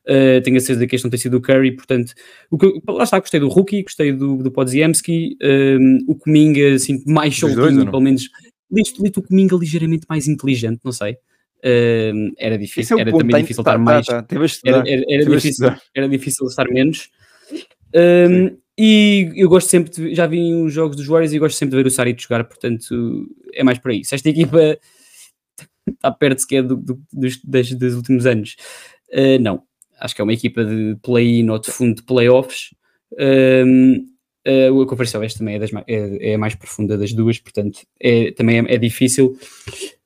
[0.07, 2.13] uh, tenho a certeza que este não tem sido o Curry, portanto,
[2.49, 6.73] o que, lá está, gostei do Rookie, gostei do, do Podziemski, um, ehm, o Cominga,
[6.75, 8.29] assim, mais soltinho, pelo menos,
[8.71, 11.17] listo, listo o Cominga ligeiramente mais inteligente, não sei,
[11.59, 14.05] Uh, era difícil, é era também difícil estar tá, mais.
[14.05, 14.35] Tá, tá.
[14.65, 17.09] Era, era, era difícil, era difícil estar menos.
[17.93, 21.75] Um, e eu gosto sempre de, já vi os jogos dos Warriors e gosto sempre
[21.75, 24.15] de ver o Saric jogar, portanto é mais para isso.
[24.15, 24.79] Esta equipa
[25.85, 28.55] está perto sequer do, do, dos, dos, últimos anos.
[29.11, 29.63] Uh, não,
[29.99, 32.73] acho que é uma equipa de play-in ou de fundo de playoffs.
[33.19, 34.07] Um,
[34.47, 37.81] Uh, a Conferência Oeste também é, das, é, é, a mais profunda das duas, portanto
[37.99, 39.37] é, também é, é, difícil,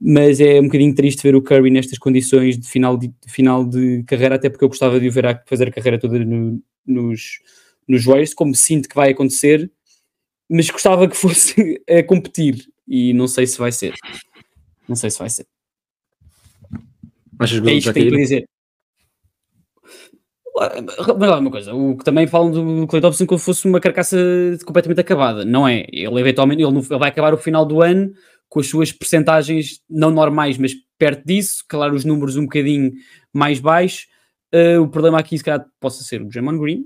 [0.01, 3.63] mas é um bocadinho triste ver o Curry nestas condições de final de, de final
[3.63, 6.59] de carreira, até porque eu gostava de o ver a fazer a carreira toda no,
[6.85, 7.39] nos,
[7.87, 9.71] nos Warriors, como sinto que vai acontecer,
[10.49, 13.93] mas gostava que fosse a competir e não sei se vai ser.
[14.87, 15.47] Não sei se vai ser.
[17.39, 18.45] Achas é isto que tenho para dizer.
[20.55, 23.79] Mas olha uma coisa, o que também falam do Clay Thompson como se fosse uma
[23.79, 24.17] carcaça
[24.65, 25.43] completamente acabada.
[25.43, 25.85] Não é.
[25.91, 28.13] Ele eventualmente ele, ele vai acabar o final do ano
[28.47, 32.91] com as suas percentagens não normais, mas perto disso, claro, os números um bocadinho
[33.33, 34.07] mais baixos.
[34.53, 36.85] Uh, o problema aqui, se calhar, possa ser o Jamon Green.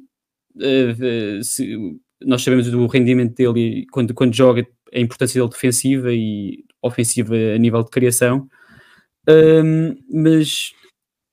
[0.58, 1.78] Uh, se,
[2.22, 7.58] nós sabemos do rendimento dele quando, quando joga, a importância dele defensiva e ofensiva a
[7.58, 8.48] nível de criação.
[9.30, 10.74] Uh, mas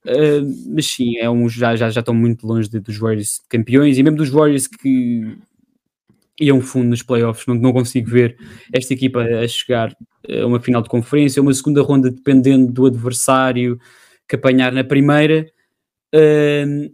[0.06, 3.96] Uh, mas sim, é um, já, já, já estão muito longe de, dos Warriors campeões
[3.96, 5.38] e mesmo dos Warriors que
[6.38, 7.46] iam fundo nos playoffs.
[7.46, 8.36] Não, não consigo ver
[8.72, 9.96] esta equipa a chegar
[10.28, 13.80] a uma final de conferência, uma segunda ronda, dependendo do adversário
[14.28, 15.50] que apanhar na primeira.
[16.14, 16.92] Uh,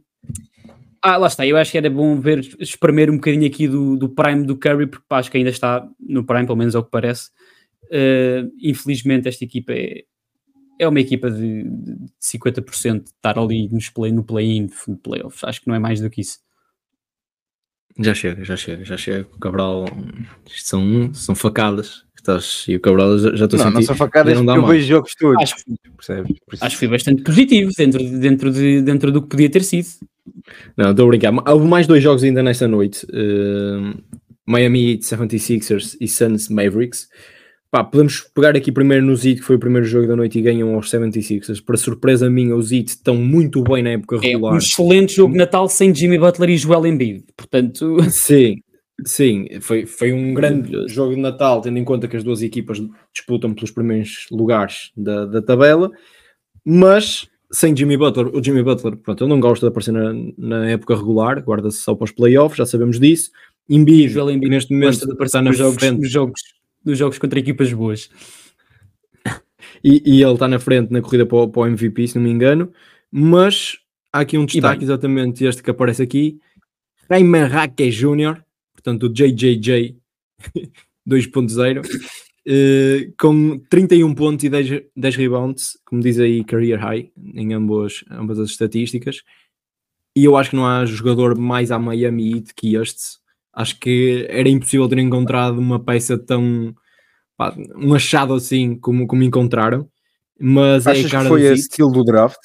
[1.03, 4.09] ah, lá está, eu acho que era bom ver, espremer um bocadinho aqui do, do
[4.09, 6.85] prime do Curry, porque pá, acho que ainda está no prime, pelo menos é o
[6.85, 7.31] que parece.
[7.85, 10.05] Uh, infelizmente, esta equipa é,
[10.79, 15.43] é uma equipa de, de 50% de estar ali nos play, no play-in, no playoffs.
[15.45, 16.39] Acho que não é mais do que isso.
[17.99, 19.29] Já chega, já chega, já chega.
[19.35, 19.87] O Cabral,
[20.47, 22.05] isto são, são facadas.
[22.15, 23.75] Estás, e o Cabral já estou a sentir.
[23.75, 25.43] Não, são facadas não eu vejo jogos todos.
[25.43, 25.57] Acho,
[25.97, 26.37] percebes?
[26.61, 29.89] acho que foi bastante positivo dentro, dentro, de, dentro do que podia ter sido.
[30.77, 31.33] Não, estou a brincar.
[31.49, 33.07] Houve mais dois jogos ainda nesta noite.
[33.07, 33.99] Uh,
[34.47, 37.09] Miami 76ers e Suns Mavericks.
[37.71, 40.43] Pá, podemos pegar aqui primeiro no Zit, que foi o primeiro jogo da noite e
[40.43, 41.65] ganham aos 76ers.
[41.65, 44.53] Para surpresa minha, os Zit estão muito bem na época regular.
[44.53, 47.99] É um excelente jogo de Natal sem Jimmy Butler e Joel Embiid, portanto...
[48.11, 48.57] Sim,
[49.07, 52.83] sim, foi, foi um grande jogo de Natal, tendo em conta que as duas equipas
[53.15, 55.93] disputam pelos primeiros lugares da, da tabela,
[56.65, 60.71] mas sem Jimmy Butler, o Jimmy Butler, pronto, ele não gosta de aparecer na, na
[60.71, 63.31] época regular, guarda-se só para os playoffs, já sabemos disso.
[63.69, 66.41] Embiid, Joel Embiid neste momento está na jogos, nos jogos
[66.85, 68.11] nos jogos contra equipas boas.
[69.83, 72.25] E, e ele está na frente na corrida para o, para o, MVP, se não
[72.25, 72.73] me engano.
[73.11, 73.79] Mas
[74.13, 76.39] há aqui um destaque, exatamente este que aparece aqui:
[77.09, 79.97] Raymond Raque Jr., portanto, o JJJ
[81.07, 81.83] 2.0,
[82.47, 88.05] uh, com 31 pontos e 10, 10 rebounds, como diz aí, career high em ambas,
[88.11, 89.23] ambas as estatísticas.
[90.15, 93.21] E eu acho que não há jogador mais a Miami Heat que este
[93.53, 96.75] Acho que era impossível ter encontrado uma peça tão.
[97.37, 99.89] Pá, um achado assim como, como encontraram.
[100.39, 102.39] Mas Achas é a cara que foi esse estilo do draft?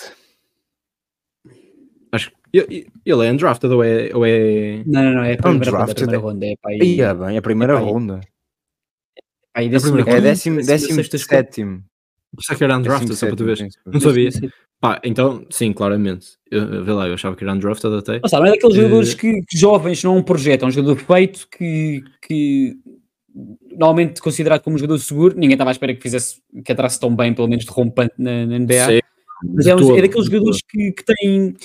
[2.12, 4.10] Acho que ele é undrafted ou é.
[4.14, 4.84] Ou é...
[4.86, 6.46] Não, não, não, é a primeira, ronda, a primeira ronda.
[6.46, 8.22] É, para aí, é bem, é a primeira é ronda.
[9.56, 11.84] Aí, décimo, é décimo, décimo, décimo sétimo.
[12.36, 13.68] Pensava que era undrafted, só para tu ver.
[13.86, 14.30] Não sabia.
[14.82, 16.28] Pá, então, sim, claramente.
[16.52, 18.20] Eu, vê lá, eu achava que era undrafted até.
[18.22, 18.82] Mas, sabe, é daqueles uh...
[18.82, 22.78] jogadores que, que, jovens, não é um projeto, é um jogador feito que, que
[23.72, 27.16] normalmente considerado como um jogador seguro, ninguém estava à espera que fizesse, que atrasse tão
[27.16, 28.86] bem, pelo menos de rompante na, na NBA.
[28.88, 29.00] Sim,
[29.54, 31.56] Mas é, um, é daqueles jogadores que, que têm,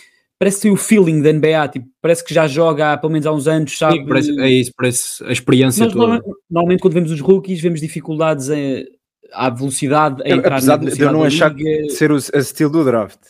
[0.40, 3.26] parece que tem o feeling da NBA, tipo, parece que já joga há pelo menos
[3.26, 3.98] há uns anos, sabe?
[3.98, 6.07] Sim, parece, é isso, parece a experiência Nós, toda.
[6.07, 8.87] Normalmente, normalmente, quando vemos os rookies, vemos dificuldades em
[9.33, 11.90] à velocidade a entrar Apesar na de eu não achar liga...
[11.90, 13.20] ser o estilo do draft.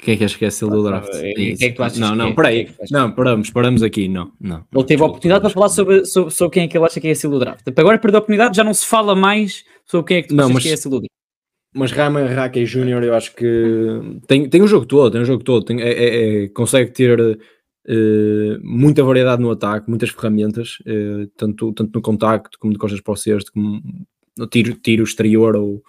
[0.00, 1.14] Quem é que acha que é estilo do draft?
[1.14, 2.32] É, é, que é que tu achas não, não, é?
[2.32, 2.70] peraí.
[2.80, 4.08] É não, paramos, paramos aqui.
[4.08, 4.64] Não, não.
[4.74, 7.06] Ele teve a oportunidade para falar sobre, sobre, sobre, quem é que ele acha que
[7.06, 7.62] é estilo do draft.
[7.76, 10.44] Agora perdeu a oportunidade, já não se fala mais sobre quem é que tu não,
[10.44, 10.62] achas mas...
[10.62, 11.19] que é estilo do draft.
[11.74, 15.44] Mas Rama Rackey Júnior, eu acho que tem, tem o jogo todo, tem o jogo
[15.44, 21.30] todo, tem, é, é, é consegue ter uh, muita variedade no ataque, muitas ferramentas, uh,
[21.36, 23.80] tanto, tanto no contacto como de costas para o cesto, como
[24.36, 25.82] no tiro, tiro exterior ou,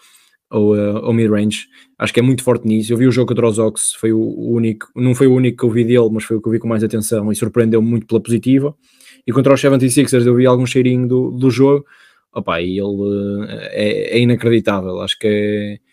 [0.51, 1.67] ou, uh, ou mid-range.
[1.97, 2.93] Acho que é muito forte nisso.
[2.93, 5.65] Eu vi o jogo contra os Ox, foi o único, não foi o único que
[5.65, 8.05] eu vi dele, mas foi o que eu vi com mais atenção e surpreendeu-me muito
[8.05, 8.75] pela positiva.
[9.25, 11.85] E contra os 76ers eu vi algum cheirinho do, do jogo.
[12.33, 15.01] Opa, e ele é, é inacreditável.
[15.01, 15.91] Acho que é,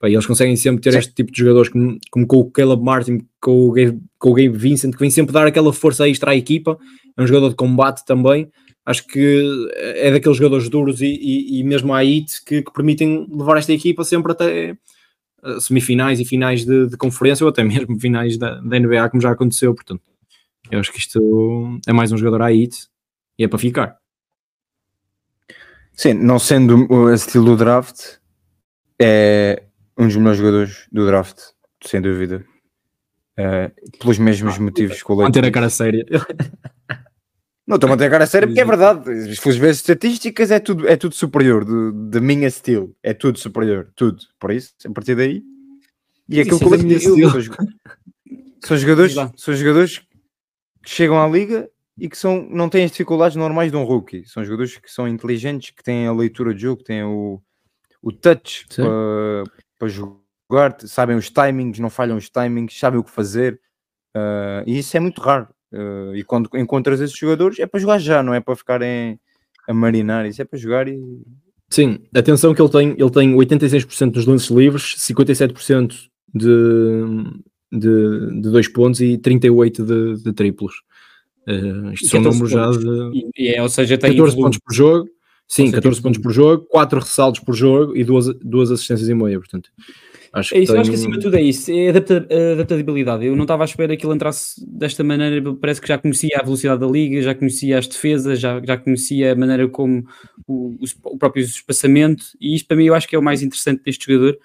[0.00, 0.98] Pá, eles conseguem sempre ter Sim.
[0.98, 4.34] este tipo de jogadores como, como, com o Caleb Martin, com o, Gabe, com o
[4.34, 6.78] Gabe Vincent, que vem sempre dar aquela força extra à equipa.
[7.16, 8.50] É um jogador de combate também.
[8.86, 13.26] Acho que é daqueles jogadores duros e, e, e mesmo a IT que, que, permitem
[13.30, 14.74] levar esta equipa sempre até
[15.44, 19.20] uh, semifinais e finais de, de, conferência ou até mesmo finais da, da, NBA, como
[19.20, 19.74] já aconteceu.
[19.74, 20.02] Portanto,
[20.70, 22.88] eu acho que isto é mais um jogador à IT
[23.38, 23.99] e é para ficar.
[26.00, 28.16] Sim, não sendo o estilo do draft,
[28.98, 29.64] é,
[29.98, 31.38] um dos melhores jogadores do draft,
[31.84, 32.42] sem dúvida.
[33.38, 36.06] Uh, pelos mesmos ah, motivos que o Manter a cara séria.
[37.66, 39.34] Não estou a manter a cara séria porque é verdade.
[39.34, 42.96] Se fores ver estatísticas, é tudo, é tudo superior da minha estilo.
[43.02, 44.20] É tudo superior, tudo.
[44.40, 45.42] Por isso, a partir daí.
[46.30, 46.98] E aquilo que eu digo,
[48.64, 49.98] são jogadores, são jogadores
[50.82, 51.68] que chegam à liga
[52.00, 54.24] e que são, não têm as dificuldades normais de um rookie.
[54.26, 57.40] São jogadores que são inteligentes, que têm a leitura de jogo, que têm o,
[58.02, 59.44] o touch para,
[59.78, 63.60] para jogar, sabem os timings, não falham os timings, sabem o que fazer,
[64.16, 65.48] uh, e isso é muito raro.
[65.70, 69.20] Uh, e quando encontras esses jogadores é para jogar já, não é para ficarem
[69.68, 70.98] a marinar, isso é para jogar e.
[71.68, 75.94] Sim, atenção que ele tem, ele tem 86% dos lances livres, 57%
[76.34, 76.48] de,
[77.70, 80.82] de, de dois pontos e 38% de, de triplos.
[81.48, 83.30] Uh, isto são números já de.
[83.36, 85.08] E, é, ou seja, tem 14 pontos por jogo,
[85.48, 89.14] Sim, seja, 14 pontos por jogo, 4 ressaltos por jogo e duas, duas assistências e
[89.14, 89.70] meia, portanto.
[90.32, 93.26] Acho é isso, eu acho que acima de tudo é isso, é adaptabilidade.
[93.26, 96.44] Eu não estava à espera que ele entrasse desta maneira, parece que já conhecia a
[96.44, 100.06] velocidade da liga, já conhecia as defesas, já, já conhecia a maneira como
[100.46, 103.82] o, o próprio espaçamento, e isto para mim eu acho que é o mais interessante
[103.82, 104.38] deste jogador,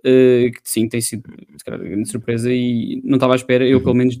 [0.00, 1.22] uh, que sim, tem sido
[1.64, 3.84] calhar, grande surpresa e não estava à espera, eu uhum.
[3.84, 4.20] pelo menos,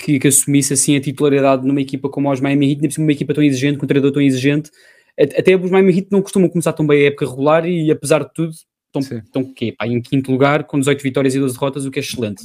[0.00, 3.44] que, que, assumisse assim a titularidade numa equipa como os Miami Heat, uma equipa tão
[3.44, 4.70] exigente, com um treinador tão exigente,
[5.18, 8.32] até os Miami Heat não costumam começar tão bem a época regular e apesar de
[8.32, 8.52] tudo
[8.96, 9.74] estão, estão quê?
[9.76, 12.44] Pá, em quinto lugar com 18 vitórias e 12 derrotas, o que é excelente.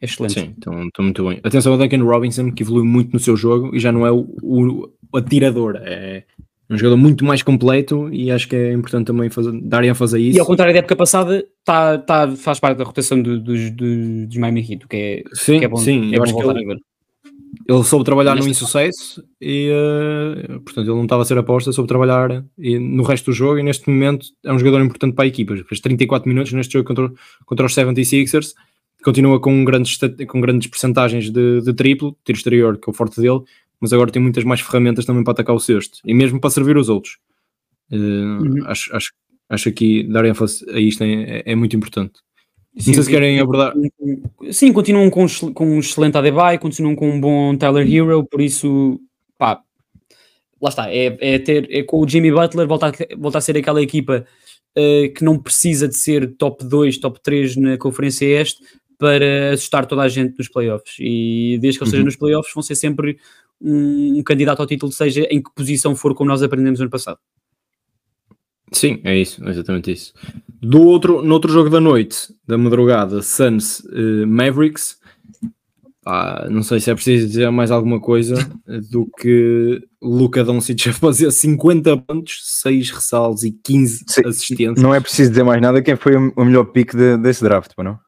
[0.00, 0.34] É excelente.
[0.34, 1.40] Sim, estão, estão muito bem.
[1.42, 4.26] Atenção ao Duncan Robinson, que evoluiu muito no seu jogo e já não é o,
[4.42, 6.24] o, o atirador, é
[6.70, 10.20] um jogador muito mais completo e acho que é importante também fazer, dar ênfase a
[10.20, 10.36] isso.
[10.36, 14.26] E ao contrário da época passada, tá, tá, faz parte da rotação do, do, do,
[14.26, 16.80] dos Miami Heat, que é, sim, que é bom, sim, é eu acho que ele,
[17.68, 21.88] ele soube trabalhar no insucesso e, uh, portanto, ele não estava a ser aposta, soube
[21.88, 25.28] trabalhar e, no resto do jogo e neste momento é um jogador importante para a
[25.28, 25.56] equipa.
[25.68, 27.10] Fez 34 minutos neste jogo contra,
[27.46, 28.54] contra os 76ers,
[29.02, 33.20] continua com grandes, com grandes percentagens de, de triplo, tiro exterior, que é o forte
[33.20, 33.40] dele,
[33.80, 36.76] mas agora tem muitas mais ferramentas também para atacar o cesto e mesmo para servir
[36.76, 37.18] os outros.
[37.90, 38.66] Uh, uhum.
[38.66, 39.12] acho, acho,
[39.48, 42.20] acho aqui dar ênfase a isto é, é muito importante.
[42.78, 43.74] Sim, não sei se querem abordar.
[44.52, 49.00] Sim, continuam com, com um excelente Adebayo, continuam com um bom Tyler Hero, por isso,
[49.36, 49.60] pá,
[50.60, 53.82] lá está, é, é ter, é com o Jimmy Butler voltar, voltar a ser aquela
[53.82, 54.24] equipa
[54.76, 58.62] uh, que não precisa de ser top 2, top 3 na Conferência Este
[58.98, 60.96] para assustar toda a gente nos playoffs.
[61.00, 62.04] E desde que ele uhum.
[62.04, 63.18] nos playoffs, vão ser sempre
[63.60, 66.90] um, um candidato ao título, seja em que posição for, como nós aprendemos no ano
[66.90, 67.18] passado.
[68.72, 70.14] Sim, é isso, é exatamente isso.
[70.60, 75.00] Do outro, no outro jogo da noite, da madrugada, Suns uh, Mavericks,
[76.06, 78.34] ah, não sei se é preciso dizer mais alguma coisa
[78.90, 84.82] do que Luca Doncic a fazer 50 pontos, 6 ressaltos e 15 Sim, assistências.
[84.82, 87.98] Não é preciso dizer mais nada, quem foi o melhor pick de, desse draft, não?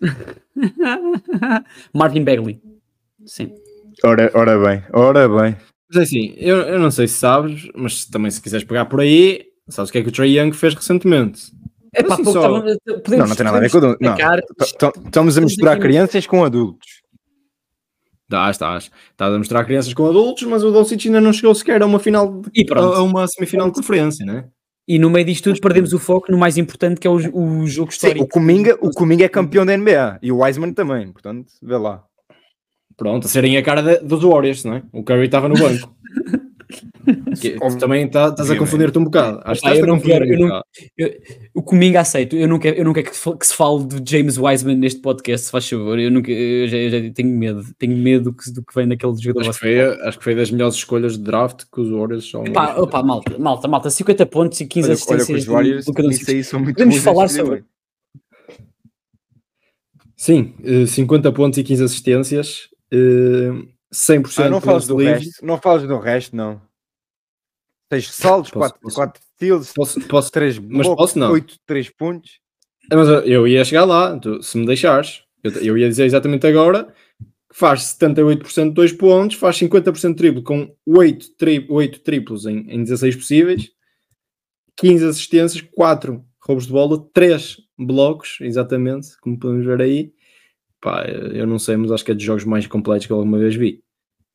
[1.92, 2.60] Martin Bagley.
[3.26, 3.52] Sim.
[4.04, 5.56] Ora, ora bem, ora bem.
[5.88, 9.00] Mas é assim, eu, eu não sei se sabes, mas também se quiseres pegar por
[9.00, 11.52] aí, sabes o que é que o Trey Young fez recentemente?
[11.92, 12.42] É pá, assim, só...
[12.42, 14.74] Tava, não, não tem nada a ver com adultos.
[15.04, 17.00] Estamos a misturar crianças com adultos.
[18.24, 18.90] Estás, estás.
[19.10, 21.98] Estás a mostrar crianças com adultos, mas o Doncic ainda não chegou sequer a uma
[21.98, 24.44] final de, a, a uma semifinal de conferência, né?
[24.86, 27.66] E no meio disto tudo perdemos o foco no mais importante que é o, o
[27.66, 28.18] jogo histórico.
[28.20, 31.76] Sim, o Kuminga, o Kuminga é campeão da NBA e o Wiseman também, portanto, vê
[31.76, 32.04] lá.
[33.00, 34.82] Pronto, a serem a cara de, dos Warriors, não é?
[34.92, 35.90] O Curry estava no banco.
[37.40, 39.40] Que, também tá, estás a confundir-te um bocado.
[39.44, 40.62] Acho ah, eu não quero, eu não,
[40.96, 41.10] eu,
[41.52, 42.36] o comigo aceito.
[42.36, 45.00] Eu não quero, eu não quero que, se, que se fale de James Wiseman neste
[45.00, 45.98] podcast, se faz favor.
[45.98, 47.64] Eu, nunca, eu, já, eu já, tenho medo.
[47.78, 49.48] Tenho medo que, do que vem naquele jogador.
[49.48, 52.42] Acho que, foi, acho que foi das melhores escolhas de draft que os Warriors são.
[52.42, 55.28] Opa, opa, malta, malta, malta, 50 pontos e 15 olha, assistências.
[55.48, 57.64] Olha, os Warriors, isso aí são muito Podemos falar sobre.
[60.16, 60.52] Sim,
[60.86, 62.68] 50 eh, pontos e 15 assistências.
[62.92, 66.60] 100% eh, ah, não falas do resto, não falas do resto, não.
[67.88, 71.32] Tens saldos, 4 steals, posso, posso, 3 blocos, mas posso não.
[71.32, 72.38] 8, 3 pontos.
[72.92, 75.22] Mas eu ia chegar lá, tu, se me deixares.
[75.42, 76.92] Eu, eu, ia dizer exatamente agora
[77.52, 82.82] faz 78% de 2 pontos, faz 50% triplo com 8, tri, 8 triplos em, em
[82.82, 83.70] 16 possíveis,
[84.76, 90.12] 15 assistências, 4 roubos de bola, 3 blocos, exatamente, como podemos ver aí.
[90.80, 93.38] Pá, eu não sei, mas acho que é dos jogos mais completos que eu alguma
[93.38, 93.82] vez vi.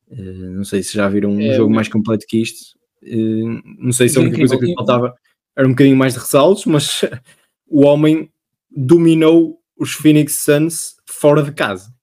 [0.08, 2.76] Uh, não sei se já viram um é, jogo mais completo que isto.
[3.02, 5.14] Uh, não sei se a única coisa que lhe faltava
[5.56, 7.04] era um bocadinho mais de ressaltos, mas
[7.68, 8.30] o homem
[8.70, 11.96] dominou os Phoenix Suns fora de casa.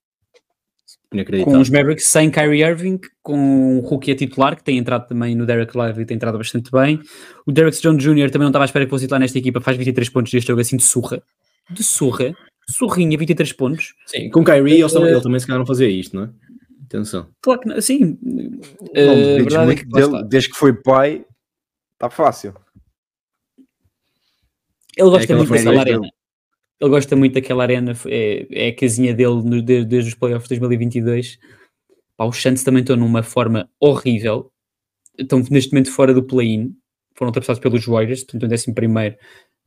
[1.43, 5.35] Com os Mavericks sem Kyrie Irving, com o rookie a titular, que tem entrado também
[5.35, 6.99] no Derek Lively e tem entrado bastante bem.
[7.45, 8.31] O Derek Jones Jr.
[8.31, 10.59] também não estava à espera que fosse titular nesta equipa, faz 23 pontos deste jogo
[10.59, 11.21] assim de surra.
[11.69, 12.33] De surra.
[12.69, 13.93] Surrinha, 23 pontos.
[14.05, 16.29] Sim, com Kyrie uh, ele, ele também se calhar não fazia isto, não é?
[16.85, 17.29] Atenção.
[17.41, 18.17] Claro que não, sim.
[18.23, 21.25] uh, é que dele, desde que foi pai,
[21.93, 22.53] está fácil.
[24.95, 26.09] Ele gosta é muito daquela arena.
[26.79, 30.49] Ele gosta muito daquela arena, é, é a casinha dele no, desde, desde os playoffs
[30.49, 31.39] de 2022.
[32.15, 34.51] Pá, os Santos também estão numa forma horrível.
[35.17, 36.75] Estão neste momento fora do play-in.
[37.15, 39.15] Foram ultrapassados pelos Warriors, portanto, em 11 primeiro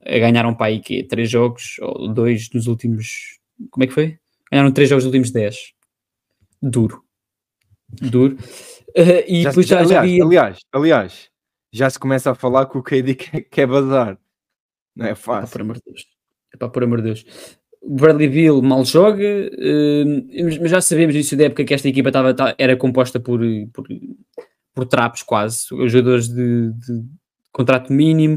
[0.07, 3.39] ganharam para aí que três jogos ou dois nos últimos.
[3.71, 4.19] Como é que foi?
[4.51, 5.73] Ganharam três jogos nos últimos 10.
[6.63, 7.03] Duro.
[7.89, 8.37] Duro.
[8.97, 10.23] Uh, e já, depois já, aliás, já vi...
[10.23, 11.31] aliás, aliás,
[11.73, 14.19] já se começa a falar que o KD quer, quer bazar.
[14.95, 15.53] Não é fácil.
[15.53, 16.07] por amor de Deus.
[16.55, 17.27] É para por amor de Deus.
[17.89, 22.35] Bradley Bill mal joga, uh, mas já sabemos início da época que esta equipa estava,
[22.59, 23.41] era composta por,
[23.73, 23.87] por,
[24.75, 27.05] por trapos quase, os jogadores de, de
[27.53, 28.37] contrato mínimo,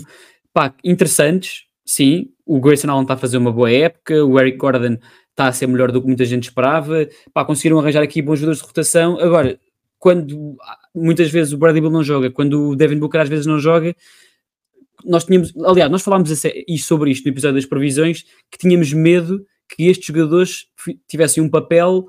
[0.54, 2.30] pá, interessantes, sim.
[2.46, 4.98] O Grayson Allen está a fazer uma boa época, o Eric Gordon
[5.30, 8.60] está a ser melhor do que muita gente esperava, pá, conseguiram arranjar aqui bons jogadores
[8.60, 9.20] de rotação.
[9.20, 9.60] Agora,
[9.98, 10.58] quando
[10.94, 13.96] muitas vezes o Bradley Bill não joga, quando o Devin Booker às vezes não joga,
[15.06, 16.30] nós tínhamos, aliás, nós falámos
[16.80, 20.66] sobre isto no episódio das previsões, que tínhamos medo que estes jogadores
[21.08, 22.08] tivessem um papel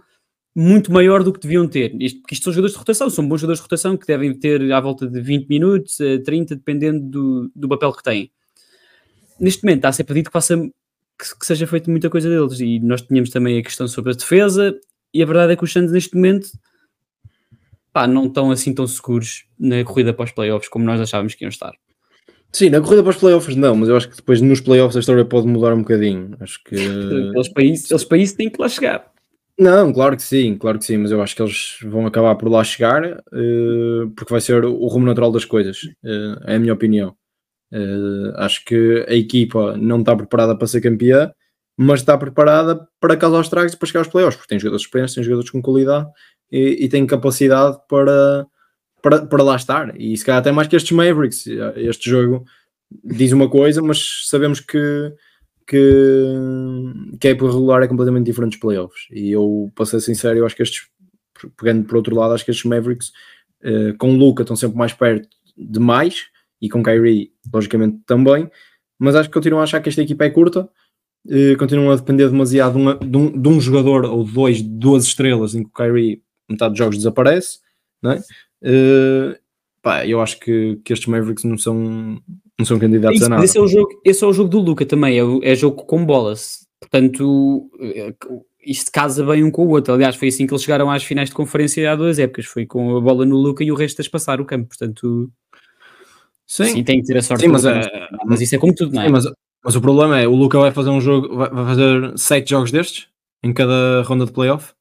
[0.54, 1.94] muito maior do que deviam ter.
[2.00, 4.72] Isto, porque isto são jogadores de rotação, são bons jogadores de rotação que devem ter
[4.72, 8.30] à volta de 20 minutos, 30, dependendo do, do papel que têm.
[9.38, 12.60] Neste momento está a ser pedido que, faça, que, que seja feita muita coisa deles
[12.60, 14.78] e nós tínhamos também a questão sobre a defesa
[15.14, 16.50] e a verdade é que os Santos neste momento
[17.92, 21.44] pá, não estão assim tão seguros na corrida para os playoffs como nós achávamos que
[21.44, 21.72] iam estar.
[22.52, 25.00] Sim, na corrida para os playoffs não, mas eu acho que depois nos playoffs a
[25.00, 26.36] história pode mudar um bocadinho.
[26.40, 29.10] Acho que eles para isso, eles para isso têm que lá chegar.
[29.60, 32.48] Não, claro que sim, claro que sim, mas eu acho que eles vão acabar por
[32.50, 36.72] lá chegar uh, porque vai ser o rumo natural das coisas, uh, é a minha
[36.72, 37.14] opinião.
[37.70, 41.30] Uh, acho que a equipa não está preparada para ser campeã,
[41.76, 45.24] mas está preparada para causar estragos para chegar aos playoffs, porque tem jogadores experientes, tem
[45.24, 46.08] jogadores com qualidade
[46.50, 48.46] e, e tem capacidade para,
[49.02, 49.94] para, para lá estar.
[50.00, 51.46] E se calhar até mais que estes Mavericks.
[51.76, 52.46] Este jogo
[53.04, 55.12] diz uma coisa, mas sabemos que
[55.70, 59.06] que, que é por regular é completamente diferente dos playoffs.
[59.12, 60.88] E eu, para ser sincero, eu acho que estes,
[61.56, 63.12] pegando por outro lado, acho que estes Mavericks
[63.62, 66.24] uh, com Luca estão sempre mais perto de mais
[66.60, 68.50] e com Kyrie, logicamente, também.
[68.98, 70.68] Mas acho que continuam a achar que esta equipa é curta,
[71.26, 75.04] uh, continuam a depender demasiado de, uma, de, um, de, um, jogador ou dois, duas
[75.04, 77.60] estrelas em que o Kyrie, metade dos jogos, desaparece.
[78.02, 78.18] Não é?
[78.60, 79.38] Uh,
[79.80, 82.20] pá, eu acho que, que estes Mavericks não são
[82.60, 83.44] não são candidatos Isso, a nada.
[83.44, 86.04] Esse é, o jogo, esse é o jogo do Luca também, é, é jogo com
[86.04, 86.66] bolas.
[86.78, 88.14] Portanto, é,
[88.64, 89.94] isto casa bem um com o outro.
[89.94, 92.46] Aliás, foi assim que eles chegaram às finais de conferência há duas épocas.
[92.46, 94.68] Foi com a bola no Luca e o resto a passar o campo.
[94.68, 95.30] Portanto,
[96.46, 97.42] sim, sim tem que ter a sorte.
[97.42, 97.82] Sim, mas, é,
[98.26, 99.06] mas isso é como tudo, não é?
[99.06, 99.24] Sim, mas,
[99.64, 102.70] mas o problema é, o Luca vai fazer um jogo, vai, vai fazer sete jogos
[102.70, 103.08] destes
[103.42, 104.72] em cada ronda de playoff.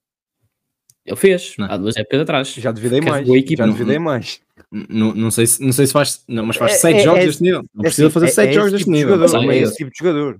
[1.05, 1.65] Ele fez, não.
[1.65, 2.53] há duas épocas atrás.
[2.53, 3.25] Já devidei mais.
[3.25, 4.41] Já devidei mais.
[4.71, 7.21] Não, não, sei se, não sei se faz, não, mas faz 7 é, é, jogos
[7.21, 7.63] é, deste nível.
[7.73, 9.27] Não precisa assim, fazer 7 jogos deste tipo nível.
[9.27, 10.37] Jogador, é esse tipo de jogador.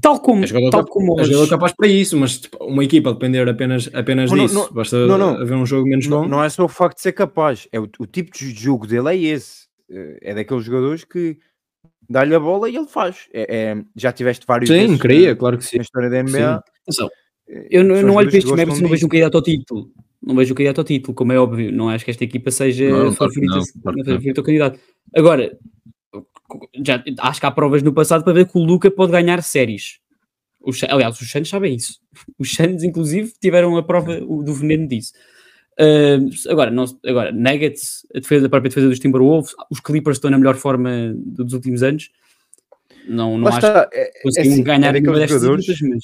[0.00, 3.12] Tal como, é jogador, tal como é jogador capaz para isso, mas tipo, uma equipa
[3.12, 4.54] depender apenas, apenas não, disso.
[4.54, 6.28] Não, Basta não, não, haver um jogo menos bom.
[6.28, 9.08] Não é só o facto de ser capaz, é o, o tipo de jogo dele
[9.08, 9.64] é esse.
[10.22, 11.38] É daqueles jogadores que
[12.08, 13.28] dá-lhe a bola e ele faz.
[13.32, 15.78] É, é, já tiveste vários sim, queria, claro que sim.
[15.78, 16.62] na história da NBA.
[16.90, 17.08] Sim.
[17.70, 19.90] Eu, não, eu não olho para estes e não vejo um candidato ao título
[20.26, 21.70] não vejo o candidato ao título, como é óbvio.
[21.70, 24.80] Não acho que esta equipa seja não, favorita, não, não, favorita ao candidato.
[25.14, 25.56] Agora,
[26.84, 29.98] já, acho que há provas no passado para ver que o Luca pode ganhar séries.
[30.60, 32.00] Os, aliás, os Santos sabem isso.
[32.38, 35.12] Os Santos, inclusive, tiveram a prova do veneno disso.
[35.78, 40.30] Uh, agora, não, agora, Nuggets, a, defesa, a própria defesa dos Timberwolves, os Clippers estão
[40.30, 42.10] na melhor forma dos últimos anos.
[43.06, 46.02] Não, não acho está, que é, conseguiram é, assim, ganhar é daqueles jogadores, mas...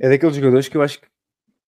[0.00, 1.06] É daqueles jogadores que eu acho que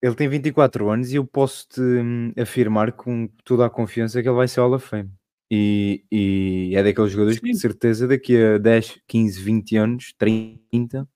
[0.05, 4.37] ele tem 24 anos e eu posso-te hum, afirmar com toda a confiança que ele
[4.37, 5.09] vai ser Hall of Fame.
[5.51, 7.47] E, e é daqueles jogadores Sim.
[7.47, 11.09] que de certeza daqui a 10, 15, 20 anos, 30,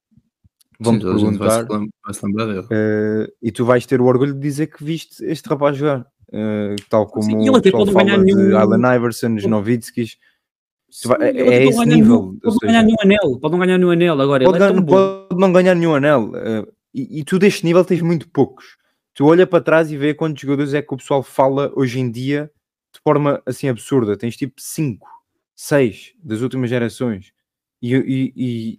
[0.81, 2.61] vão-te perguntar vai se lembrar dele.
[2.61, 6.07] Uh, e tu vais ter o orgulho de dizer que viste este rapaz jogar.
[6.31, 8.57] Uh, tal como Sim, ele até pode ganhar nenhum...
[8.57, 10.17] Allen Iverson, Novitskis.
[11.21, 12.33] É, é esse nível.
[12.33, 14.45] Nenhum, pode não ganhar nenhum anel, pode não ganhar nenhum anel agora.
[14.45, 16.31] Pode, é pode não ganhar nenhum anel.
[16.31, 18.78] Uh, e, e, tu deste nível tens muito poucos.
[19.19, 22.09] Tu olha para trás e vê quantos jogadores é que o pessoal fala hoje em
[22.09, 22.49] dia
[22.95, 24.17] de forma assim absurda.
[24.17, 25.05] Tens tipo 5,
[25.57, 27.33] 6 das últimas gerações.
[27.83, 28.33] E, e,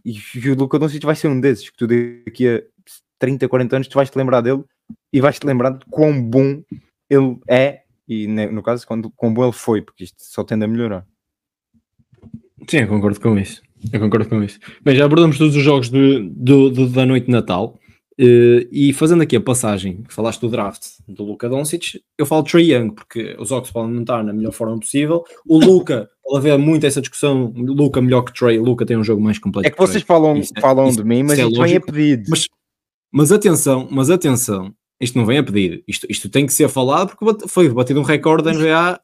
[0.06, 2.64] e, e o Luka Doncic vai ser um desses que tu daqui a
[3.20, 4.64] 30, 40 anos tu vais te lembrar dele
[5.12, 6.64] e vais te lembrar de quão bom
[7.10, 10.70] ele é e no caso quando, quão bom ele foi, porque isto só tende a
[10.70, 11.06] melhorar.
[12.66, 13.62] Sim, eu concordo com isso.
[13.92, 14.58] Eu concordo com isso.
[14.82, 17.79] Bem, já abordamos todos os jogos de, de da noite de Natal.
[18.22, 22.44] Uh, e fazendo aqui a passagem, que falaste do draft do Luca Doncic, eu falo
[22.44, 25.24] Trey Young, porque os Ox podem não estar na melhor forma possível.
[25.48, 29.22] O Luca, pode haver muito essa discussão, Luca melhor que Trey, Luca tem um jogo
[29.22, 29.66] mais completo.
[29.68, 31.82] É que, que vocês falam, isso é- falam de mim, mas isso, isso vem a
[31.82, 32.24] pedido.
[32.30, 32.50] Mas,
[33.10, 37.16] mas atenção, mas atenção, isto não vem a pedido, isto, isto tem que ser falado
[37.16, 39.00] porque foi batido um recorde da NBA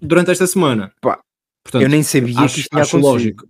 [0.00, 0.92] durante esta semana.
[1.00, 1.18] Pá,
[1.64, 3.02] Portanto, eu nem sabia acho, que isto acontecido.
[3.02, 3.48] lógico.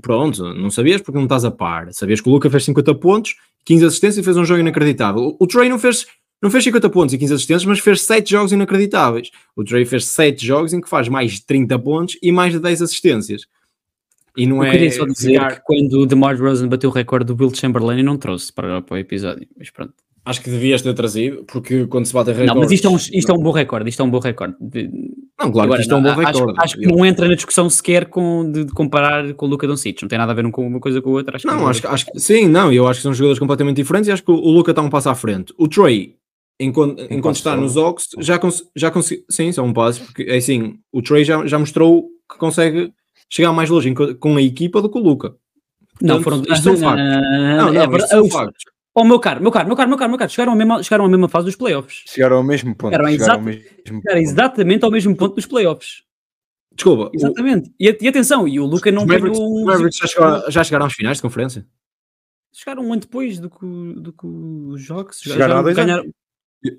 [0.00, 1.92] Pronto, não sabias porque não estás a par.
[1.92, 3.34] Sabias que o Luca fez 50 pontos
[3.64, 5.36] 15 assistências e fez um jogo inacreditável.
[5.38, 6.06] O, Trey não fez,
[6.40, 9.30] não fez 50 pontos e 15 assistências, mas fez 7 jogos inacreditáveis.
[9.54, 12.58] O Trey fez 7 jogos em que faz mais de 30 pontos e mais de
[12.58, 13.46] 10 assistências.
[14.36, 14.70] E não eu é.
[14.70, 15.56] queria só dizer ficar...
[15.56, 18.94] que quando o DeMar Rosen bateu o recorde do Bill Chamberlain, não trouxe para, para
[18.94, 19.94] o episódio, mas pronto.
[20.24, 22.54] Acho que devias ter trazido, porque quando se bate a recordes...
[22.54, 24.54] Não, mas isto é um, isto é um bom recorde, isto é um bom recorde.
[24.60, 26.52] Não, claro Agora, que isto é um bom recorde.
[26.52, 29.66] Acho, acho que não entra na discussão sequer com, de, de comparar com o Luca
[29.66, 31.34] Doncic, não tem nada a ver com uma coisa com a outra.
[31.34, 34.12] Acho não, acho, acho que sim, não, eu acho que são jogadores completamente diferentes e
[34.12, 35.52] acho que o, o Luca está um passo à frente.
[35.58, 36.14] O Trey,
[36.60, 40.36] enquanto, enquanto está nos Ox, já, cons, já conseguiu, sim, são um passo, porque é
[40.36, 42.92] assim, o Trey já, já mostrou que consegue
[43.28, 45.34] chegar mais longe com a equipa do que o Luca.
[45.98, 46.42] Portanto, não, foram...
[46.42, 47.04] Isto são factos.
[47.04, 48.64] Não, não, é, isto são factos.
[48.94, 51.04] Oh, meu caro, meu caro, meu caro, meu caro, meu caro, chegaram à mesma, chegaram
[51.06, 52.04] à mesma fase dos playoffs.
[52.06, 52.92] Chegaram ao mesmo ponto.
[52.92, 56.02] Chegaram, chegaram, ao mesmo chegaram exatamente ao mesmo ponto dos playoffs.
[56.74, 57.10] Desculpa.
[57.14, 57.70] Exatamente.
[57.70, 57.72] O...
[57.80, 59.64] E, e, atenção, e o Luca não Mavericks, um...
[59.64, 61.66] Mavericks já, chegaram, já chegaram às finais de conferência?
[62.52, 63.66] Chegaram um ano depois do que,
[63.96, 65.20] do que os jogos.
[65.20, 66.04] Chegaram a dois ganharam...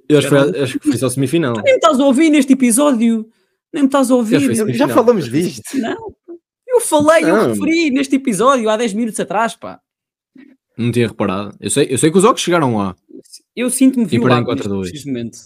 [0.07, 1.55] Eu acho, foi, acho que foi só semifinal.
[1.55, 3.27] nem me estás a ouvir neste episódio.
[3.73, 4.39] Nem me estás a ouvir.
[4.75, 5.61] Já falamos disto.
[5.77, 6.13] Não.
[6.65, 9.79] Eu falei, eu referi neste episódio há 10 minutos atrás, pá.
[10.77, 11.55] Não tinha reparado.
[11.59, 12.95] Eu sei, eu sei que os Ox chegaram lá.
[13.55, 14.45] Eu sinto-me violado
[15.05, 15.37] momento.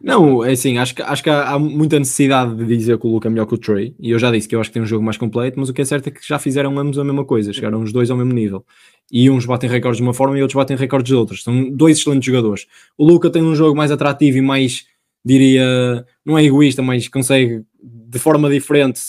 [0.00, 3.10] Não, é assim, acho que, acho que há, há, muita necessidade de dizer que o
[3.10, 4.82] Luca é melhor que o Trey, e eu já disse que eu acho que tem
[4.82, 7.04] um jogo mais completo, mas o que é certo é que já fizeram ambos a
[7.04, 8.64] mesma coisa, chegaram os dois ao mesmo nível.
[9.10, 11.42] E uns batem recordes de uma forma e outros batem recordes de outras.
[11.42, 12.66] São dois excelentes jogadores.
[12.98, 14.86] O Luca tem um jogo mais atrativo e mais,
[15.24, 19.00] diria, não é egoísta, mas consegue de forma diferente,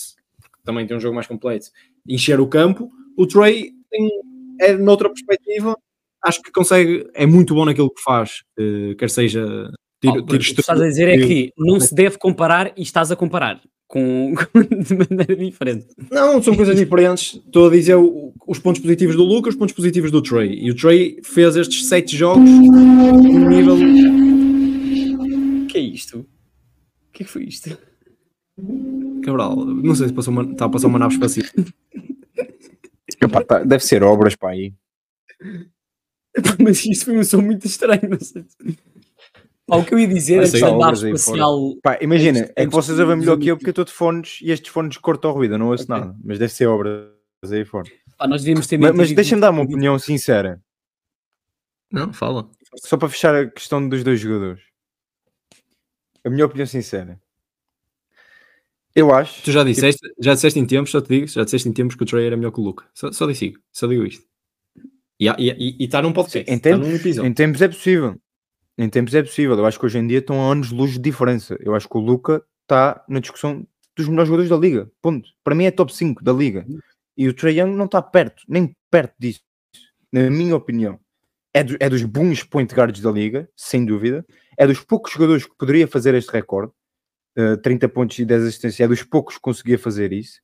[0.42, 1.68] porque também tem um jogo mais completo,
[2.08, 2.90] encher o campo.
[3.16, 4.10] O Trey tem
[4.60, 5.78] é noutra perspectiva,
[6.24, 9.70] acho que consegue, é muito bom naquilo que faz, uh, quer seja
[10.02, 12.82] tiro, oh, tiro O que estás a dizer é que não se deve comparar e
[12.82, 13.62] estás a comparar.
[13.90, 15.88] Com, de maneira diferente.
[16.12, 17.36] Não, são coisas diferentes.
[17.36, 20.60] Estou a dizer os pontos positivos do Lucas, os pontos positivos do Trey.
[20.62, 23.76] E o Trey fez estes sete jogos no nível.
[25.64, 26.20] O que é isto?
[26.20, 26.26] O
[27.14, 27.78] que é que foi isto?
[29.24, 31.48] Cabral, não sei se passou uma, está a passar uma nave espacial.
[33.22, 34.74] Epá, tá, deve ser obras para aí.
[36.60, 38.46] Mas isto foi um som muito estranho, não sei.
[39.68, 41.76] o que eu ia dizer é que a nave espacial.
[41.82, 44.52] Pá, imagina, é que vocês ouvem melhor que eu porque eu estou de fones e
[44.52, 45.96] estes fones cortam o ruído, não ouço okay.
[45.96, 46.16] nada.
[46.24, 47.10] Mas deve ser obras
[47.52, 47.90] aí fora.
[48.18, 50.62] Pá, nós devíamos ter mas, mas deixa-me dar uma opinião sincera.
[51.92, 52.50] Não, fala.
[52.76, 54.62] Só para fechar a questão dos dois jogadores.
[56.24, 57.20] A minha opinião sincera.
[58.98, 59.44] Eu acho.
[59.44, 60.24] Tu já disseste, que...
[60.24, 62.36] já disseste em tempos, só te digo, já disseste em tempos que o Trey era
[62.36, 62.84] melhor que o Luca.
[62.96, 64.26] Só, só digo, só digo isto.
[65.20, 68.20] E está num podcast, em tempos, em tempos é possível.
[68.76, 69.56] Em tempos é possível.
[69.56, 71.56] Eu acho que hoje em dia estão a anos de luz de diferença.
[71.60, 74.92] Eu acho que o Luca está na discussão dos melhores jogadores da liga.
[75.00, 75.30] Ponto.
[75.44, 76.66] Para mim é top 5 da liga.
[77.16, 79.42] E o Trey Young não está perto, nem perto disso.
[80.12, 81.00] Na minha opinião.
[81.54, 84.26] É, do, é dos bons point guards da liga, sem dúvida.
[84.58, 86.72] é dos poucos jogadores que poderia fazer este recorde.
[87.38, 90.42] Uh, 30 pontos e 10 assistências, é dos poucos que conseguia fazer isso.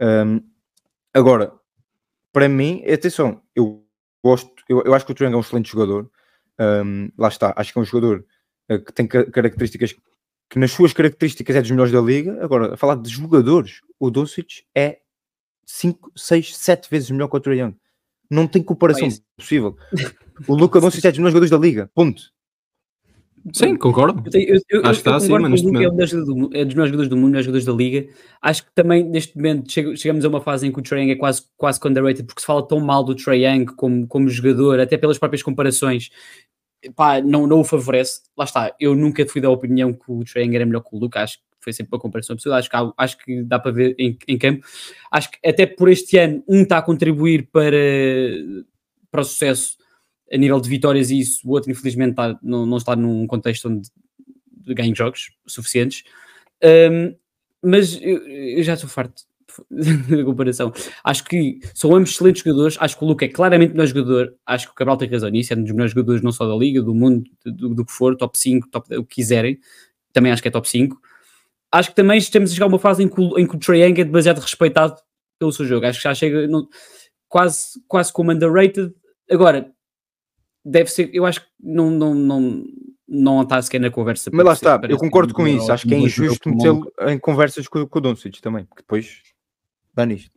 [0.00, 0.40] Um,
[1.12, 1.52] agora,
[2.32, 3.84] para mim, atenção, eu
[4.24, 6.08] gosto, eu, eu acho que o Triang é um excelente jogador.
[6.60, 8.24] Um, lá está, acho que é um jogador
[8.70, 9.96] uh, que tem características
[10.50, 12.42] que nas suas características é dos melhores da liga.
[12.42, 15.00] Agora, a falar de jogadores, o Doncic é
[15.66, 17.74] 5, 6, 7 vezes melhor que o Trae.
[18.30, 19.76] Não tem comparação é possível.
[20.46, 21.90] O Luca Doncic é dos melhores jogadores da liga.
[21.94, 22.22] Ponto.
[23.52, 24.22] Sim, concordo.
[24.32, 25.84] Eu, eu, eu, Acho que está acima neste momento.
[25.84, 26.12] É, um dos,
[26.54, 28.08] é dos melhores jogadores do mundo, melhores jogadores da liga.
[28.42, 31.16] Acho que também neste momento chegamos a uma fase em que o Trae Young é
[31.16, 34.96] quase, quase underrated porque se fala tão mal do Trae Young como, como jogador, até
[34.96, 36.10] pelas próprias comparações.
[36.94, 38.20] Pá, não, não o favorece.
[38.36, 40.98] Lá está, eu nunca fui da opinião que o Trae Young era melhor que o
[40.98, 41.22] Luca.
[41.22, 42.56] Acho que foi sempre uma comparação absurda.
[42.56, 44.66] Acho que, há, acho que dá para ver em, em campo.
[45.10, 47.76] Acho que até por este ano, um está a contribuir para,
[49.10, 49.78] para o sucesso
[50.32, 53.68] a nível de vitórias e isso, o outro infelizmente está, não, não está num contexto
[53.68, 53.88] onde
[54.74, 56.04] ganhe jogos suficientes.
[56.62, 57.14] Um,
[57.62, 59.22] mas eu, eu, já estou farto
[59.70, 60.72] da comparação.
[61.02, 62.76] Acho que são ambos excelentes jogadores.
[62.78, 64.34] Acho que o Luca é claramente o melhor jogador.
[64.46, 65.52] Acho que o Cabral tem razão nisso.
[65.52, 68.16] É um dos melhores jogadores, não só da Liga, do mundo, do, do que for,
[68.16, 69.58] top 5, top, o que quiserem.
[70.12, 71.00] Também acho que é top 5.
[71.72, 73.82] Acho que também estamos a chegar a uma fase em que, em que o Trae
[73.82, 74.94] Young é demasiado respeitado
[75.38, 75.86] pelo seu jogo.
[75.86, 76.66] Acho que já chega não,
[77.28, 78.92] quase, quase como underrated.
[79.30, 79.70] Agora,
[80.68, 82.64] deve ser, eu acho que não, não, não,
[83.08, 84.30] não está sequer na conversa.
[84.32, 87.86] Mas lá está, eu concordo com isso, acho que é injusto metê-lo em conversas com,
[87.86, 89.22] com o Doncic também, porque depois
[89.94, 90.30] dá nisto.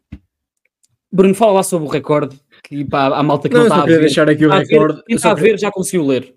[1.11, 3.85] Bruno, fala lá sobre o recorde, que pá, a malta que não, não está a
[3.85, 3.99] ver.
[3.99, 5.03] deixar aqui o recorde.
[5.05, 6.33] Quem está a ver já conseguiu ler.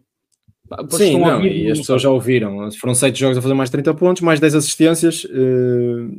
[0.90, 2.70] Sim, não, e as pessoas já ouviram.
[2.72, 5.24] Foram 7 jogos a fazer mais 30 pontos, mais 10 assistências.
[5.24, 6.10] Uh,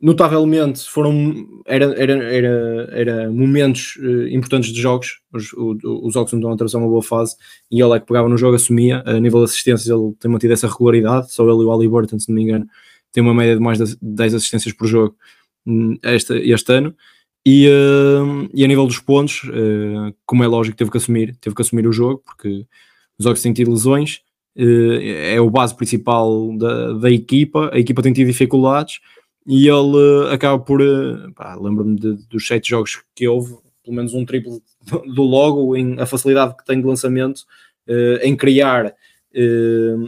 [0.00, 5.20] notavelmente foram era, era, era, era momentos uh, importantes de jogos.
[5.32, 7.34] Os, os Oxford estão a atravessar uma boa fase
[7.70, 9.02] e ele é que pegava no jogo, assumia.
[9.06, 12.18] A nível de assistências ele tem mantido essa regularidade, só ele e o Ali Burton
[12.18, 12.66] se não me engano,
[13.12, 15.16] tem uma média de mais de 10 assistências por jogo
[15.66, 16.94] hum, este, este ano.
[17.46, 21.54] E, uh, e a nível dos pontos uh, como é lógico teve que assumir teve
[21.54, 22.66] que assumir o jogo porque
[23.18, 24.20] os Oxford têm tido lesões.
[24.58, 29.00] É o base principal da, da equipa, a equipa tem tido dificuldades
[29.46, 30.80] e ele uh, acaba por.
[30.80, 34.60] Uh, Lembro-me dos sete jogos que houve, pelo menos um triplo
[35.14, 37.40] do logo, em a facilidade que tem de lançamento,
[37.88, 38.94] uh, em criar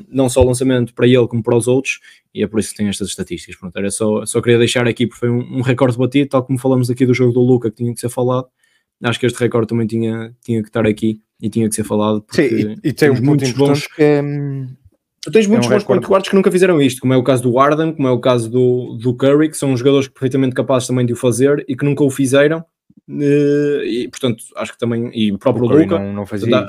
[0.09, 2.01] não só o lançamento para ele como para os outros,
[2.35, 3.57] e é por isso que tem estas estatísticas.
[3.57, 6.59] Pronto, era só, só queria deixar aqui, porque foi um, um recorde batido, tal como
[6.59, 8.47] falamos aqui do jogo do Luca, que tinha que ser falado.
[9.03, 12.25] Acho que este recorde também tinha, tinha que estar aqui e tinha que ser falado.
[12.31, 14.67] Sim, e, e tem um ponto bons que é hum,
[15.21, 17.23] Tu tens muitos é um bons point guards que nunca fizeram isto, como é o
[17.23, 20.87] caso do Arden, como é o caso do, do Curry, que são jogadores perfeitamente capazes
[20.87, 22.65] também de o fazer e que nunca o fizeram.
[23.09, 25.11] Eh, e portanto, acho que também.
[25.13, 25.99] E o próprio o Luca.
[25.99, 26.67] Não, não fazia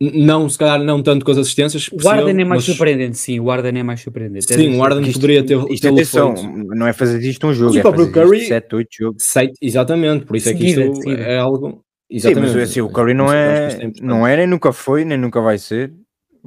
[0.00, 1.90] não, se calhar não tanto com as assistências.
[1.92, 2.64] O Arden é mais mas...
[2.64, 3.40] surpreendente, sim.
[3.40, 4.46] O Arden é mais surpreendente.
[4.46, 5.58] Sim, o Arden poderia ter.
[5.70, 6.34] Isto é atenção,
[6.68, 7.74] não é fazer isto um jogo.
[7.74, 8.46] E o próprio Curry.
[8.46, 9.24] 7, 8 jogos.
[9.24, 11.84] 7, exatamente, por isso é que isto é algo.
[12.08, 12.52] Exatamente.
[12.52, 15.58] Sim, mas assim, o Curry não é, não é, nem nunca foi, nem nunca vai
[15.58, 15.92] ser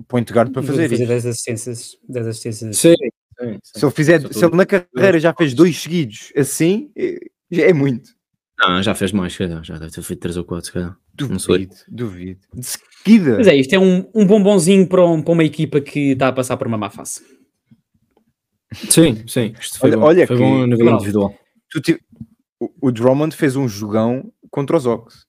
[0.08, 2.78] point guard para fazer, fazer 10 assistências, 10 assistências.
[2.78, 3.60] Sim, sim, sim.
[3.64, 7.18] Se ele fizer, se ele na carreira já fez dois seguidos assim, é,
[7.52, 8.10] já é muito.
[8.60, 9.64] Não, já fez mais, calhar.
[9.64, 10.96] já deve ter feito 3 ou 4, se calhar.
[11.16, 12.42] Duvido, duvido.
[12.54, 13.38] De seguida.
[13.38, 16.32] Mas é, isto é um, um bombonzinho para, um, para uma equipa que está a
[16.32, 17.22] passar por uma má fase.
[18.74, 19.54] Sim, sim.
[19.60, 21.36] Isto foi olha, bom, olha foi que, bom a nível individual.
[21.70, 22.00] Tu,
[22.60, 25.26] o, o Drummond fez um jogão contra os Ox.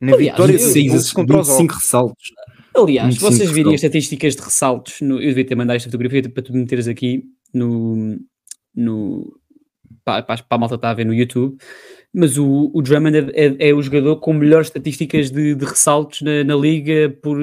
[0.00, 2.32] Na Aliás, vitória de contra os 5 ressaltos.
[2.74, 6.42] Aliás, vocês virem as estatísticas de ressaltos, no, eu devia ter mandado esta fotografia para
[6.42, 8.18] tu meteres aqui no,
[8.74, 9.38] no
[10.04, 11.56] para, para, a malta estar a ver no YouTube,
[12.12, 16.22] mas o, o Drummond é, é, é o jogador com melhores estatísticas de, de ressaltos
[16.22, 17.38] na, na, liga por,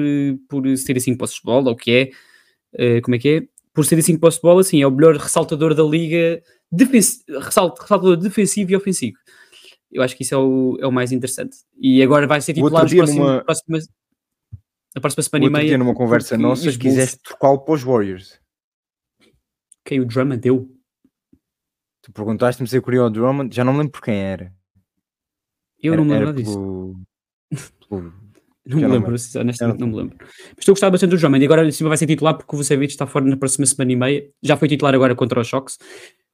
[0.48, 2.12] por ser assim posses de bola, ou que
[2.76, 3.42] é, uh, como é que é?
[3.72, 6.42] Por ser assim posses de bola, assim, é o melhor ressaltador da liga,
[7.40, 9.16] ressalt, ressaltador defensivo e ofensivo.
[9.90, 11.56] Eu acho que isso é o, é o mais interessante.
[11.80, 13.44] E agora vai ser titular nos próximos, numa...
[13.44, 13.88] próximos,
[14.94, 15.78] na próxima semana e meia.
[15.78, 18.40] numa conversa nossa, quiseste trocá-lo para os Warriors.
[19.84, 20.70] Quem o Drummond deu?
[22.02, 24.52] Tu perguntaste-me se eu queria o Drummond, já não me lembro por quem era.
[25.82, 26.96] Eu era, não me lembro disso.
[27.88, 28.12] Pelo...
[28.66, 30.16] Não me lembro, honestamente não me lembro.
[30.20, 32.54] Mas estou a gostar bastante do Drummond e agora em cima vai ser titular porque
[32.54, 34.30] o Vucevic está fora na próxima semana e meia.
[34.42, 35.78] Já foi titular agora contra os Shocks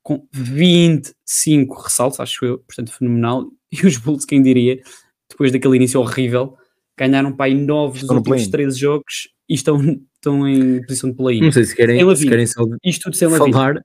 [0.02, 3.46] com 25 ressaltos, acho eu, portanto fenomenal.
[3.72, 4.80] E os Bulls, quem diria,
[5.28, 6.56] depois daquele início horrível,
[6.98, 9.80] ganharam para aí 9 dos últimos 13 jogos e estão,
[10.14, 11.40] estão em posição de play.
[11.40, 13.80] Não sei se querem, se querem só Isto tudo sem falar.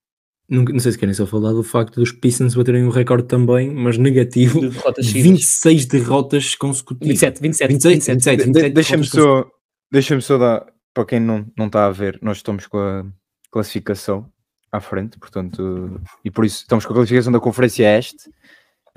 [0.50, 3.72] Não, não, sei se querem só falar do facto dos Pistons baterem um recorde também,
[3.72, 4.60] mas negativo.
[4.60, 7.08] De derrotas 26 derrotas consecutivas.
[7.08, 9.50] 27, 27, 26, 27, 27, 27 Deixa-me só,
[9.90, 13.06] deixa só dar para quem não, não está a ver, nós estamos com a
[13.50, 14.30] classificação
[14.72, 18.30] à frente, portanto, e por isso estamos com a qualificação da Conferência Este.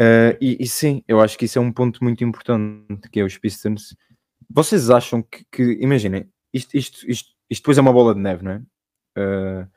[0.00, 3.24] Uh, e, e, sim, eu acho que isso é um ponto muito importante, que é
[3.24, 3.96] os Pistons.
[4.50, 8.44] Vocês acham que, que imaginem, isto, isto, isto, isto depois é uma bola de neve,
[8.44, 8.62] não é?
[9.16, 9.68] Uh,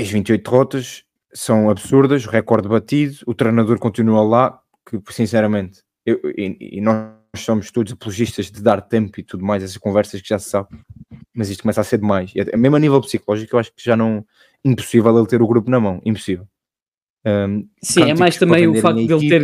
[0.00, 6.20] as 28 derrotas são absurdas, o recorde batido, o treinador continua lá, que sinceramente, eu,
[6.36, 10.28] e, e nós somos todos apologistas de dar tempo e tudo mais, essas conversas que
[10.28, 10.68] já se sabe,
[11.34, 12.32] mas isto começa a ser demais.
[12.34, 14.24] E, mesmo a nível psicológico, eu acho que já não.
[14.64, 16.48] Impossível ele ter o grupo na mão, impossível.
[17.24, 19.42] Um, Sim, é mais também o facto de ele ter,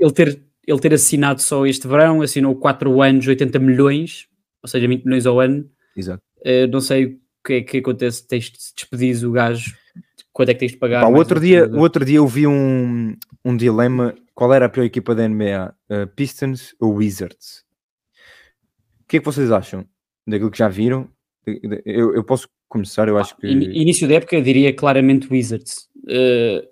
[0.00, 4.26] ele, ter, ele ter assinado só este verão, assinou 4 anos, 80 milhões,
[4.62, 5.68] ou seja, 20 milhões ao ano.
[5.96, 6.22] Exato.
[6.40, 9.74] Uh, não sei o que é que acontece, tens de despedir o gajo,
[10.32, 11.02] quanto é que tens de pagar?
[11.02, 13.14] Pá, outro dia, o outro dia eu vi um,
[13.44, 15.74] um dilema, qual era a pior equipa da NBA?
[15.90, 17.64] Uh, Pistons ou Wizards?
[19.02, 19.84] O que é que vocês acham
[20.26, 21.08] daquilo que já viram?
[21.84, 23.46] Eu, eu posso começar, eu acho que.
[23.46, 25.88] Início da época eu diria claramente Wizards.
[26.04, 26.66] Uh,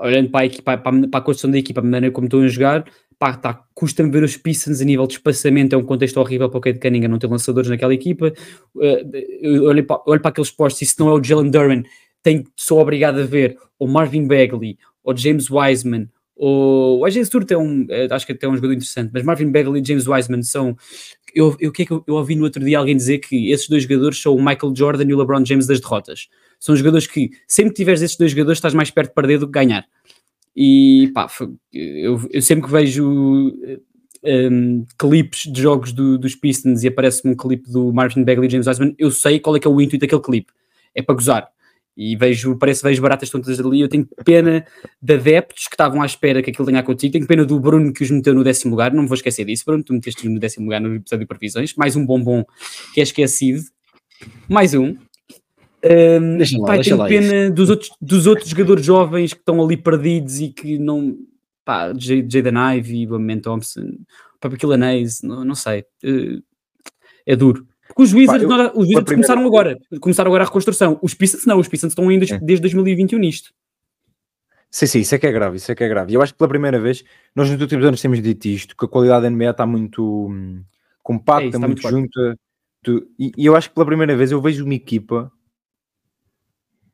[0.00, 2.84] olhando para a, equipa, para, a, construção da equipa, a maneira como estão a jogar,
[3.18, 6.60] tá, custa-me ver os Pistons a nível de espaçamento, é um contexto horrível para o
[6.60, 8.32] Kate Cunningham não ter lançadores naquela equipa.
[8.74, 11.82] Uh, olho para, olho para aqueles postos, e se não é o Jalen Duran,
[12.22, 16.08] tenho, sou obrigado a ver o Marvin Bagley, ou James Wiseman,
[16.42, 19.22] o, o AJ Stewart é um, é, acho que até é um jogador interessante, mas
[19.22, 20.74] Marvin Bagley e James Wiseman são.
[21.34, 23.68] Eu, eu, que é que eu, eu ouvi no outro dia alguém dizer que esses
[23.68, 26.28] dois jogadores são o Michael Jordan e o LeBron James das derrotas.
[26.60, 29.46] São jogadores que, sempre que tiveres esses dois jogadores, estás mais perto de perder do
[29.46, 29.84] que ganhar.
[30.54, 31.26] E pá,
[31.72, 33.52] eu, eu sempre que vejo
[34.22, 38.50] um, clipes de jogos do, dos Pistons e aparece-me um clipe do Marvin Bagley e
[38.50, 40.52] James Wiseman, eu sei qual é que é o intuito daquele clipe.
[40.94, 41.48] É para gozar
[41.96, 43.80] e vejo, parece vejo baratas tontas ali.
[43.80, 44.64] Eu tenho pena
[45.02, 47.12] de adeptos que estavam à espera que aquilo tenha acontecido.
[47.12, 48.92] Tenho pena do Bruno que os meteu no décimo lugar.
[48.92, 49.84] Não me vou esquecer disso, Bruno.
[49.84, 51.74] Tu meteste no décimo lugar no episódio de previsões.
[51.74, 52.44] Mais um bombom
[52.94, 53.62] que é esquecido.
[54.48, 54.96] Mais um.
[55.82, 59.62] Um, deixa lá, deixa tenho lá pena dos outros, dos outros jogadores jovens que estão
[59.62, 61.16] ali perdidos e que não.
[61.64, 63.98] Pá, Jaden Ivey, Bament Thompson,
[64.40, 65.84] Papa Killanese, não, não sei.
[66.04, 66.42] Uh,
[67.26, 67.66] é duro.
[67.88, 70.98] Porque os Wizards, Pá, eu, os Wizards começaram agora, começaram agora a reconstrução.
[71.02, 72.38] Os Pistons não, os Pistons estão ainda é.
[72.38, 73.52] desde 2021 nisto.
[74.70, 76.12] Sim, sim, isso é que é grave, isso é que é grave.
[76.12, 77.02] E eu acho que pela primeira vez,
[77.34, 80.62] nós nos últimos anos temos dito isto, que a qualidade da NBA está muito hum,
[81.02, 82.38] compacta, é isso, muito, muito junta.
[83.18, 85.30] E, e, eu acho que pela primeira vez eu vejo uma equipa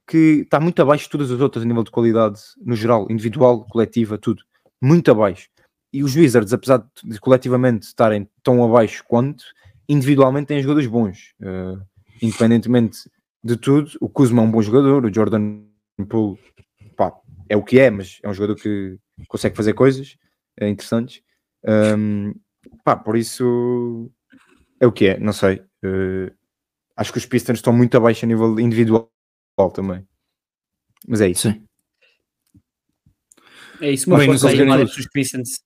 [0.07, 3.65] que está muito abaixo de todas as outras a nível de qualidade, no geral, individual,
[3.65, 4.43] coletiva, tudo.
[4.81, 5.49] Muito abaixo.
[5.93, 9.45] E os Wizards, apesar de coletivamente estarem tão abaixo quanto,
[9.89, 11.81] individualmente têm jogadores bons, uh,
[12.23, 13.11] independentemente
[13.43, 13.91] de tudo.
[14.01, 15.63] O Kuzma é um bom jogador, o Jordan
[16.09, 16.39] Poole
[16.97, 17.13] pá,
[17.49, 18.99] é o que é, mas é um jogador que
[19.29, 20.17] consegue fazer coisas
[20.59, 21.23] é, interessantes.
[21.65, 22.35] Um,
[22.85, 24.11] pá, por isso
[24.81, 25.63] é o que é, não sei.
[25.85, 26.31] Uh,
[26.97, 29.11] acho que os Pistons estão muito abaixo a nível individual
[29.73, 30.07] também.
[31.09, 31.51] Mas é isso.
[31.51, 31.63] Sim.
[33.81, 34.31] É isso, mas Bem,
[34.83, 35.61] os Pistons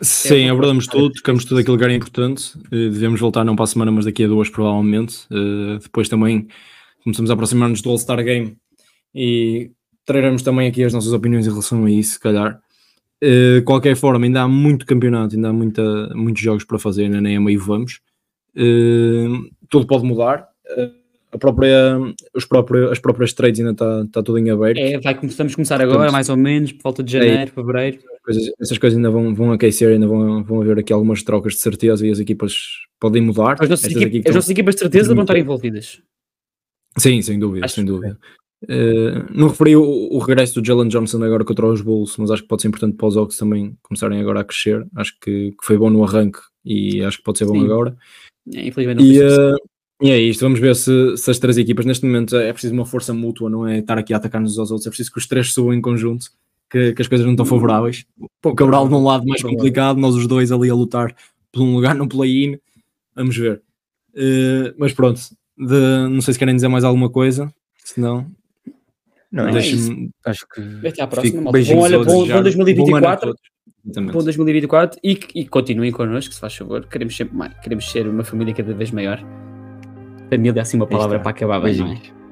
[0.00, 2.56] Sim, é abordamos tudo, tocamos tudo aquilo que era importante.
[2.56, 5.26] Uh, devemos voltar não para a semana, mas daqui a duas, provavelmente.
[5.30, 6.48] Uh, depois também
[7.02, 8.56] começamos a aproximar-nos do All-Star Game
[9.14, 9.70] e
[10.06, 12.58] traremos também aqui as nossas opiniões em relação a isso, se calhar.
[13.22, 17.20] Uh, qualquer forma, ainda há muito campeonato, ainda há muita, muitos jogos para fazer, ainda
[17.20, 18.00] nem a meio vamos.
[18.56, 20.48] Uh, tudo pode mudar.
[20.78, 21.03] Uh,
[21.34, 21.98] a própria,
[22.32, 24.78] os próprios, as próprias trades ainda está tá tudo em aberto.
[24.78, 27.46] É, vai, começamos começar agora, Portanto, mais ou menos, por volta de é janeiro, é,
[27.46, 27.98] fevereiro.
[28.24, 31.58] Coisas, essas coisas ainda vão, vão aquecer, ainda vão, vão haver aqui algumas trocas de
[31.58, 32.54] certeza e as equipas
[33.00, 33.56] podem mudar.
[33.58, 36.00] As nossas, equipa, as nossas equipas de certeza vão estar envolvidas.
[36.96, 38.16] Sim, sem dúvida, acho sem dúvida.
[38.62, 42.42] Uh, não referi o, o, regresso do Jalen Johnson agora contra os Bulls, mas acho
[42.42, 44.86] que pode ser importante para os Oaks também começarem agora a crescer.
[44.94, 47.64] Acho que, que foi bom no arranque e acho que pode ser bom Sim.
[47.64, 47.96] agora.
[48.54, 49.56] É, infelizmente não e, uh,
[50.02, 52.84] e é isto, vamos ver se, se, as três equipas, neste momento é preciso uma
[52.84, 55.52] força mútua, não é estar aqui a atacar-nos aos outros, é preciso que os três
[55.52, 56.26] subam em conjunto,
[56.70, 58.04] que, que as coisas não estão favoráveis.
[58.44, 61.14] O Cabral de um lado mais complicado, nós os dois ali a lutar
[61.52, 62.58] por um lugar no play-in,
[63.14, 63.62] vamos ver.
[64.14, 65.20] Uh, mas pronto,
[65.56, 67.52] de, não sei se querem dizer mais alguma coisa,
[67.84, 68.26] senão...
[69.30, 70.10] Não, deixe-me.
[70.24, 70.86] É acho que.
[70.86, 71.50] Até à próxima.
[71.50, 73.34] Bom, olha, bom, bom 2024.
[73.84, 76.86] Bom, bom 2024 e, e continuem connosco, se faz favor.
[76.86, 77.52] Queremos sempre mais.
[77.58, 79.20] Queremos ser uma família cada vez maior.
[80.30, 82.23] Família é assim uma palavra para acabar bem, não é?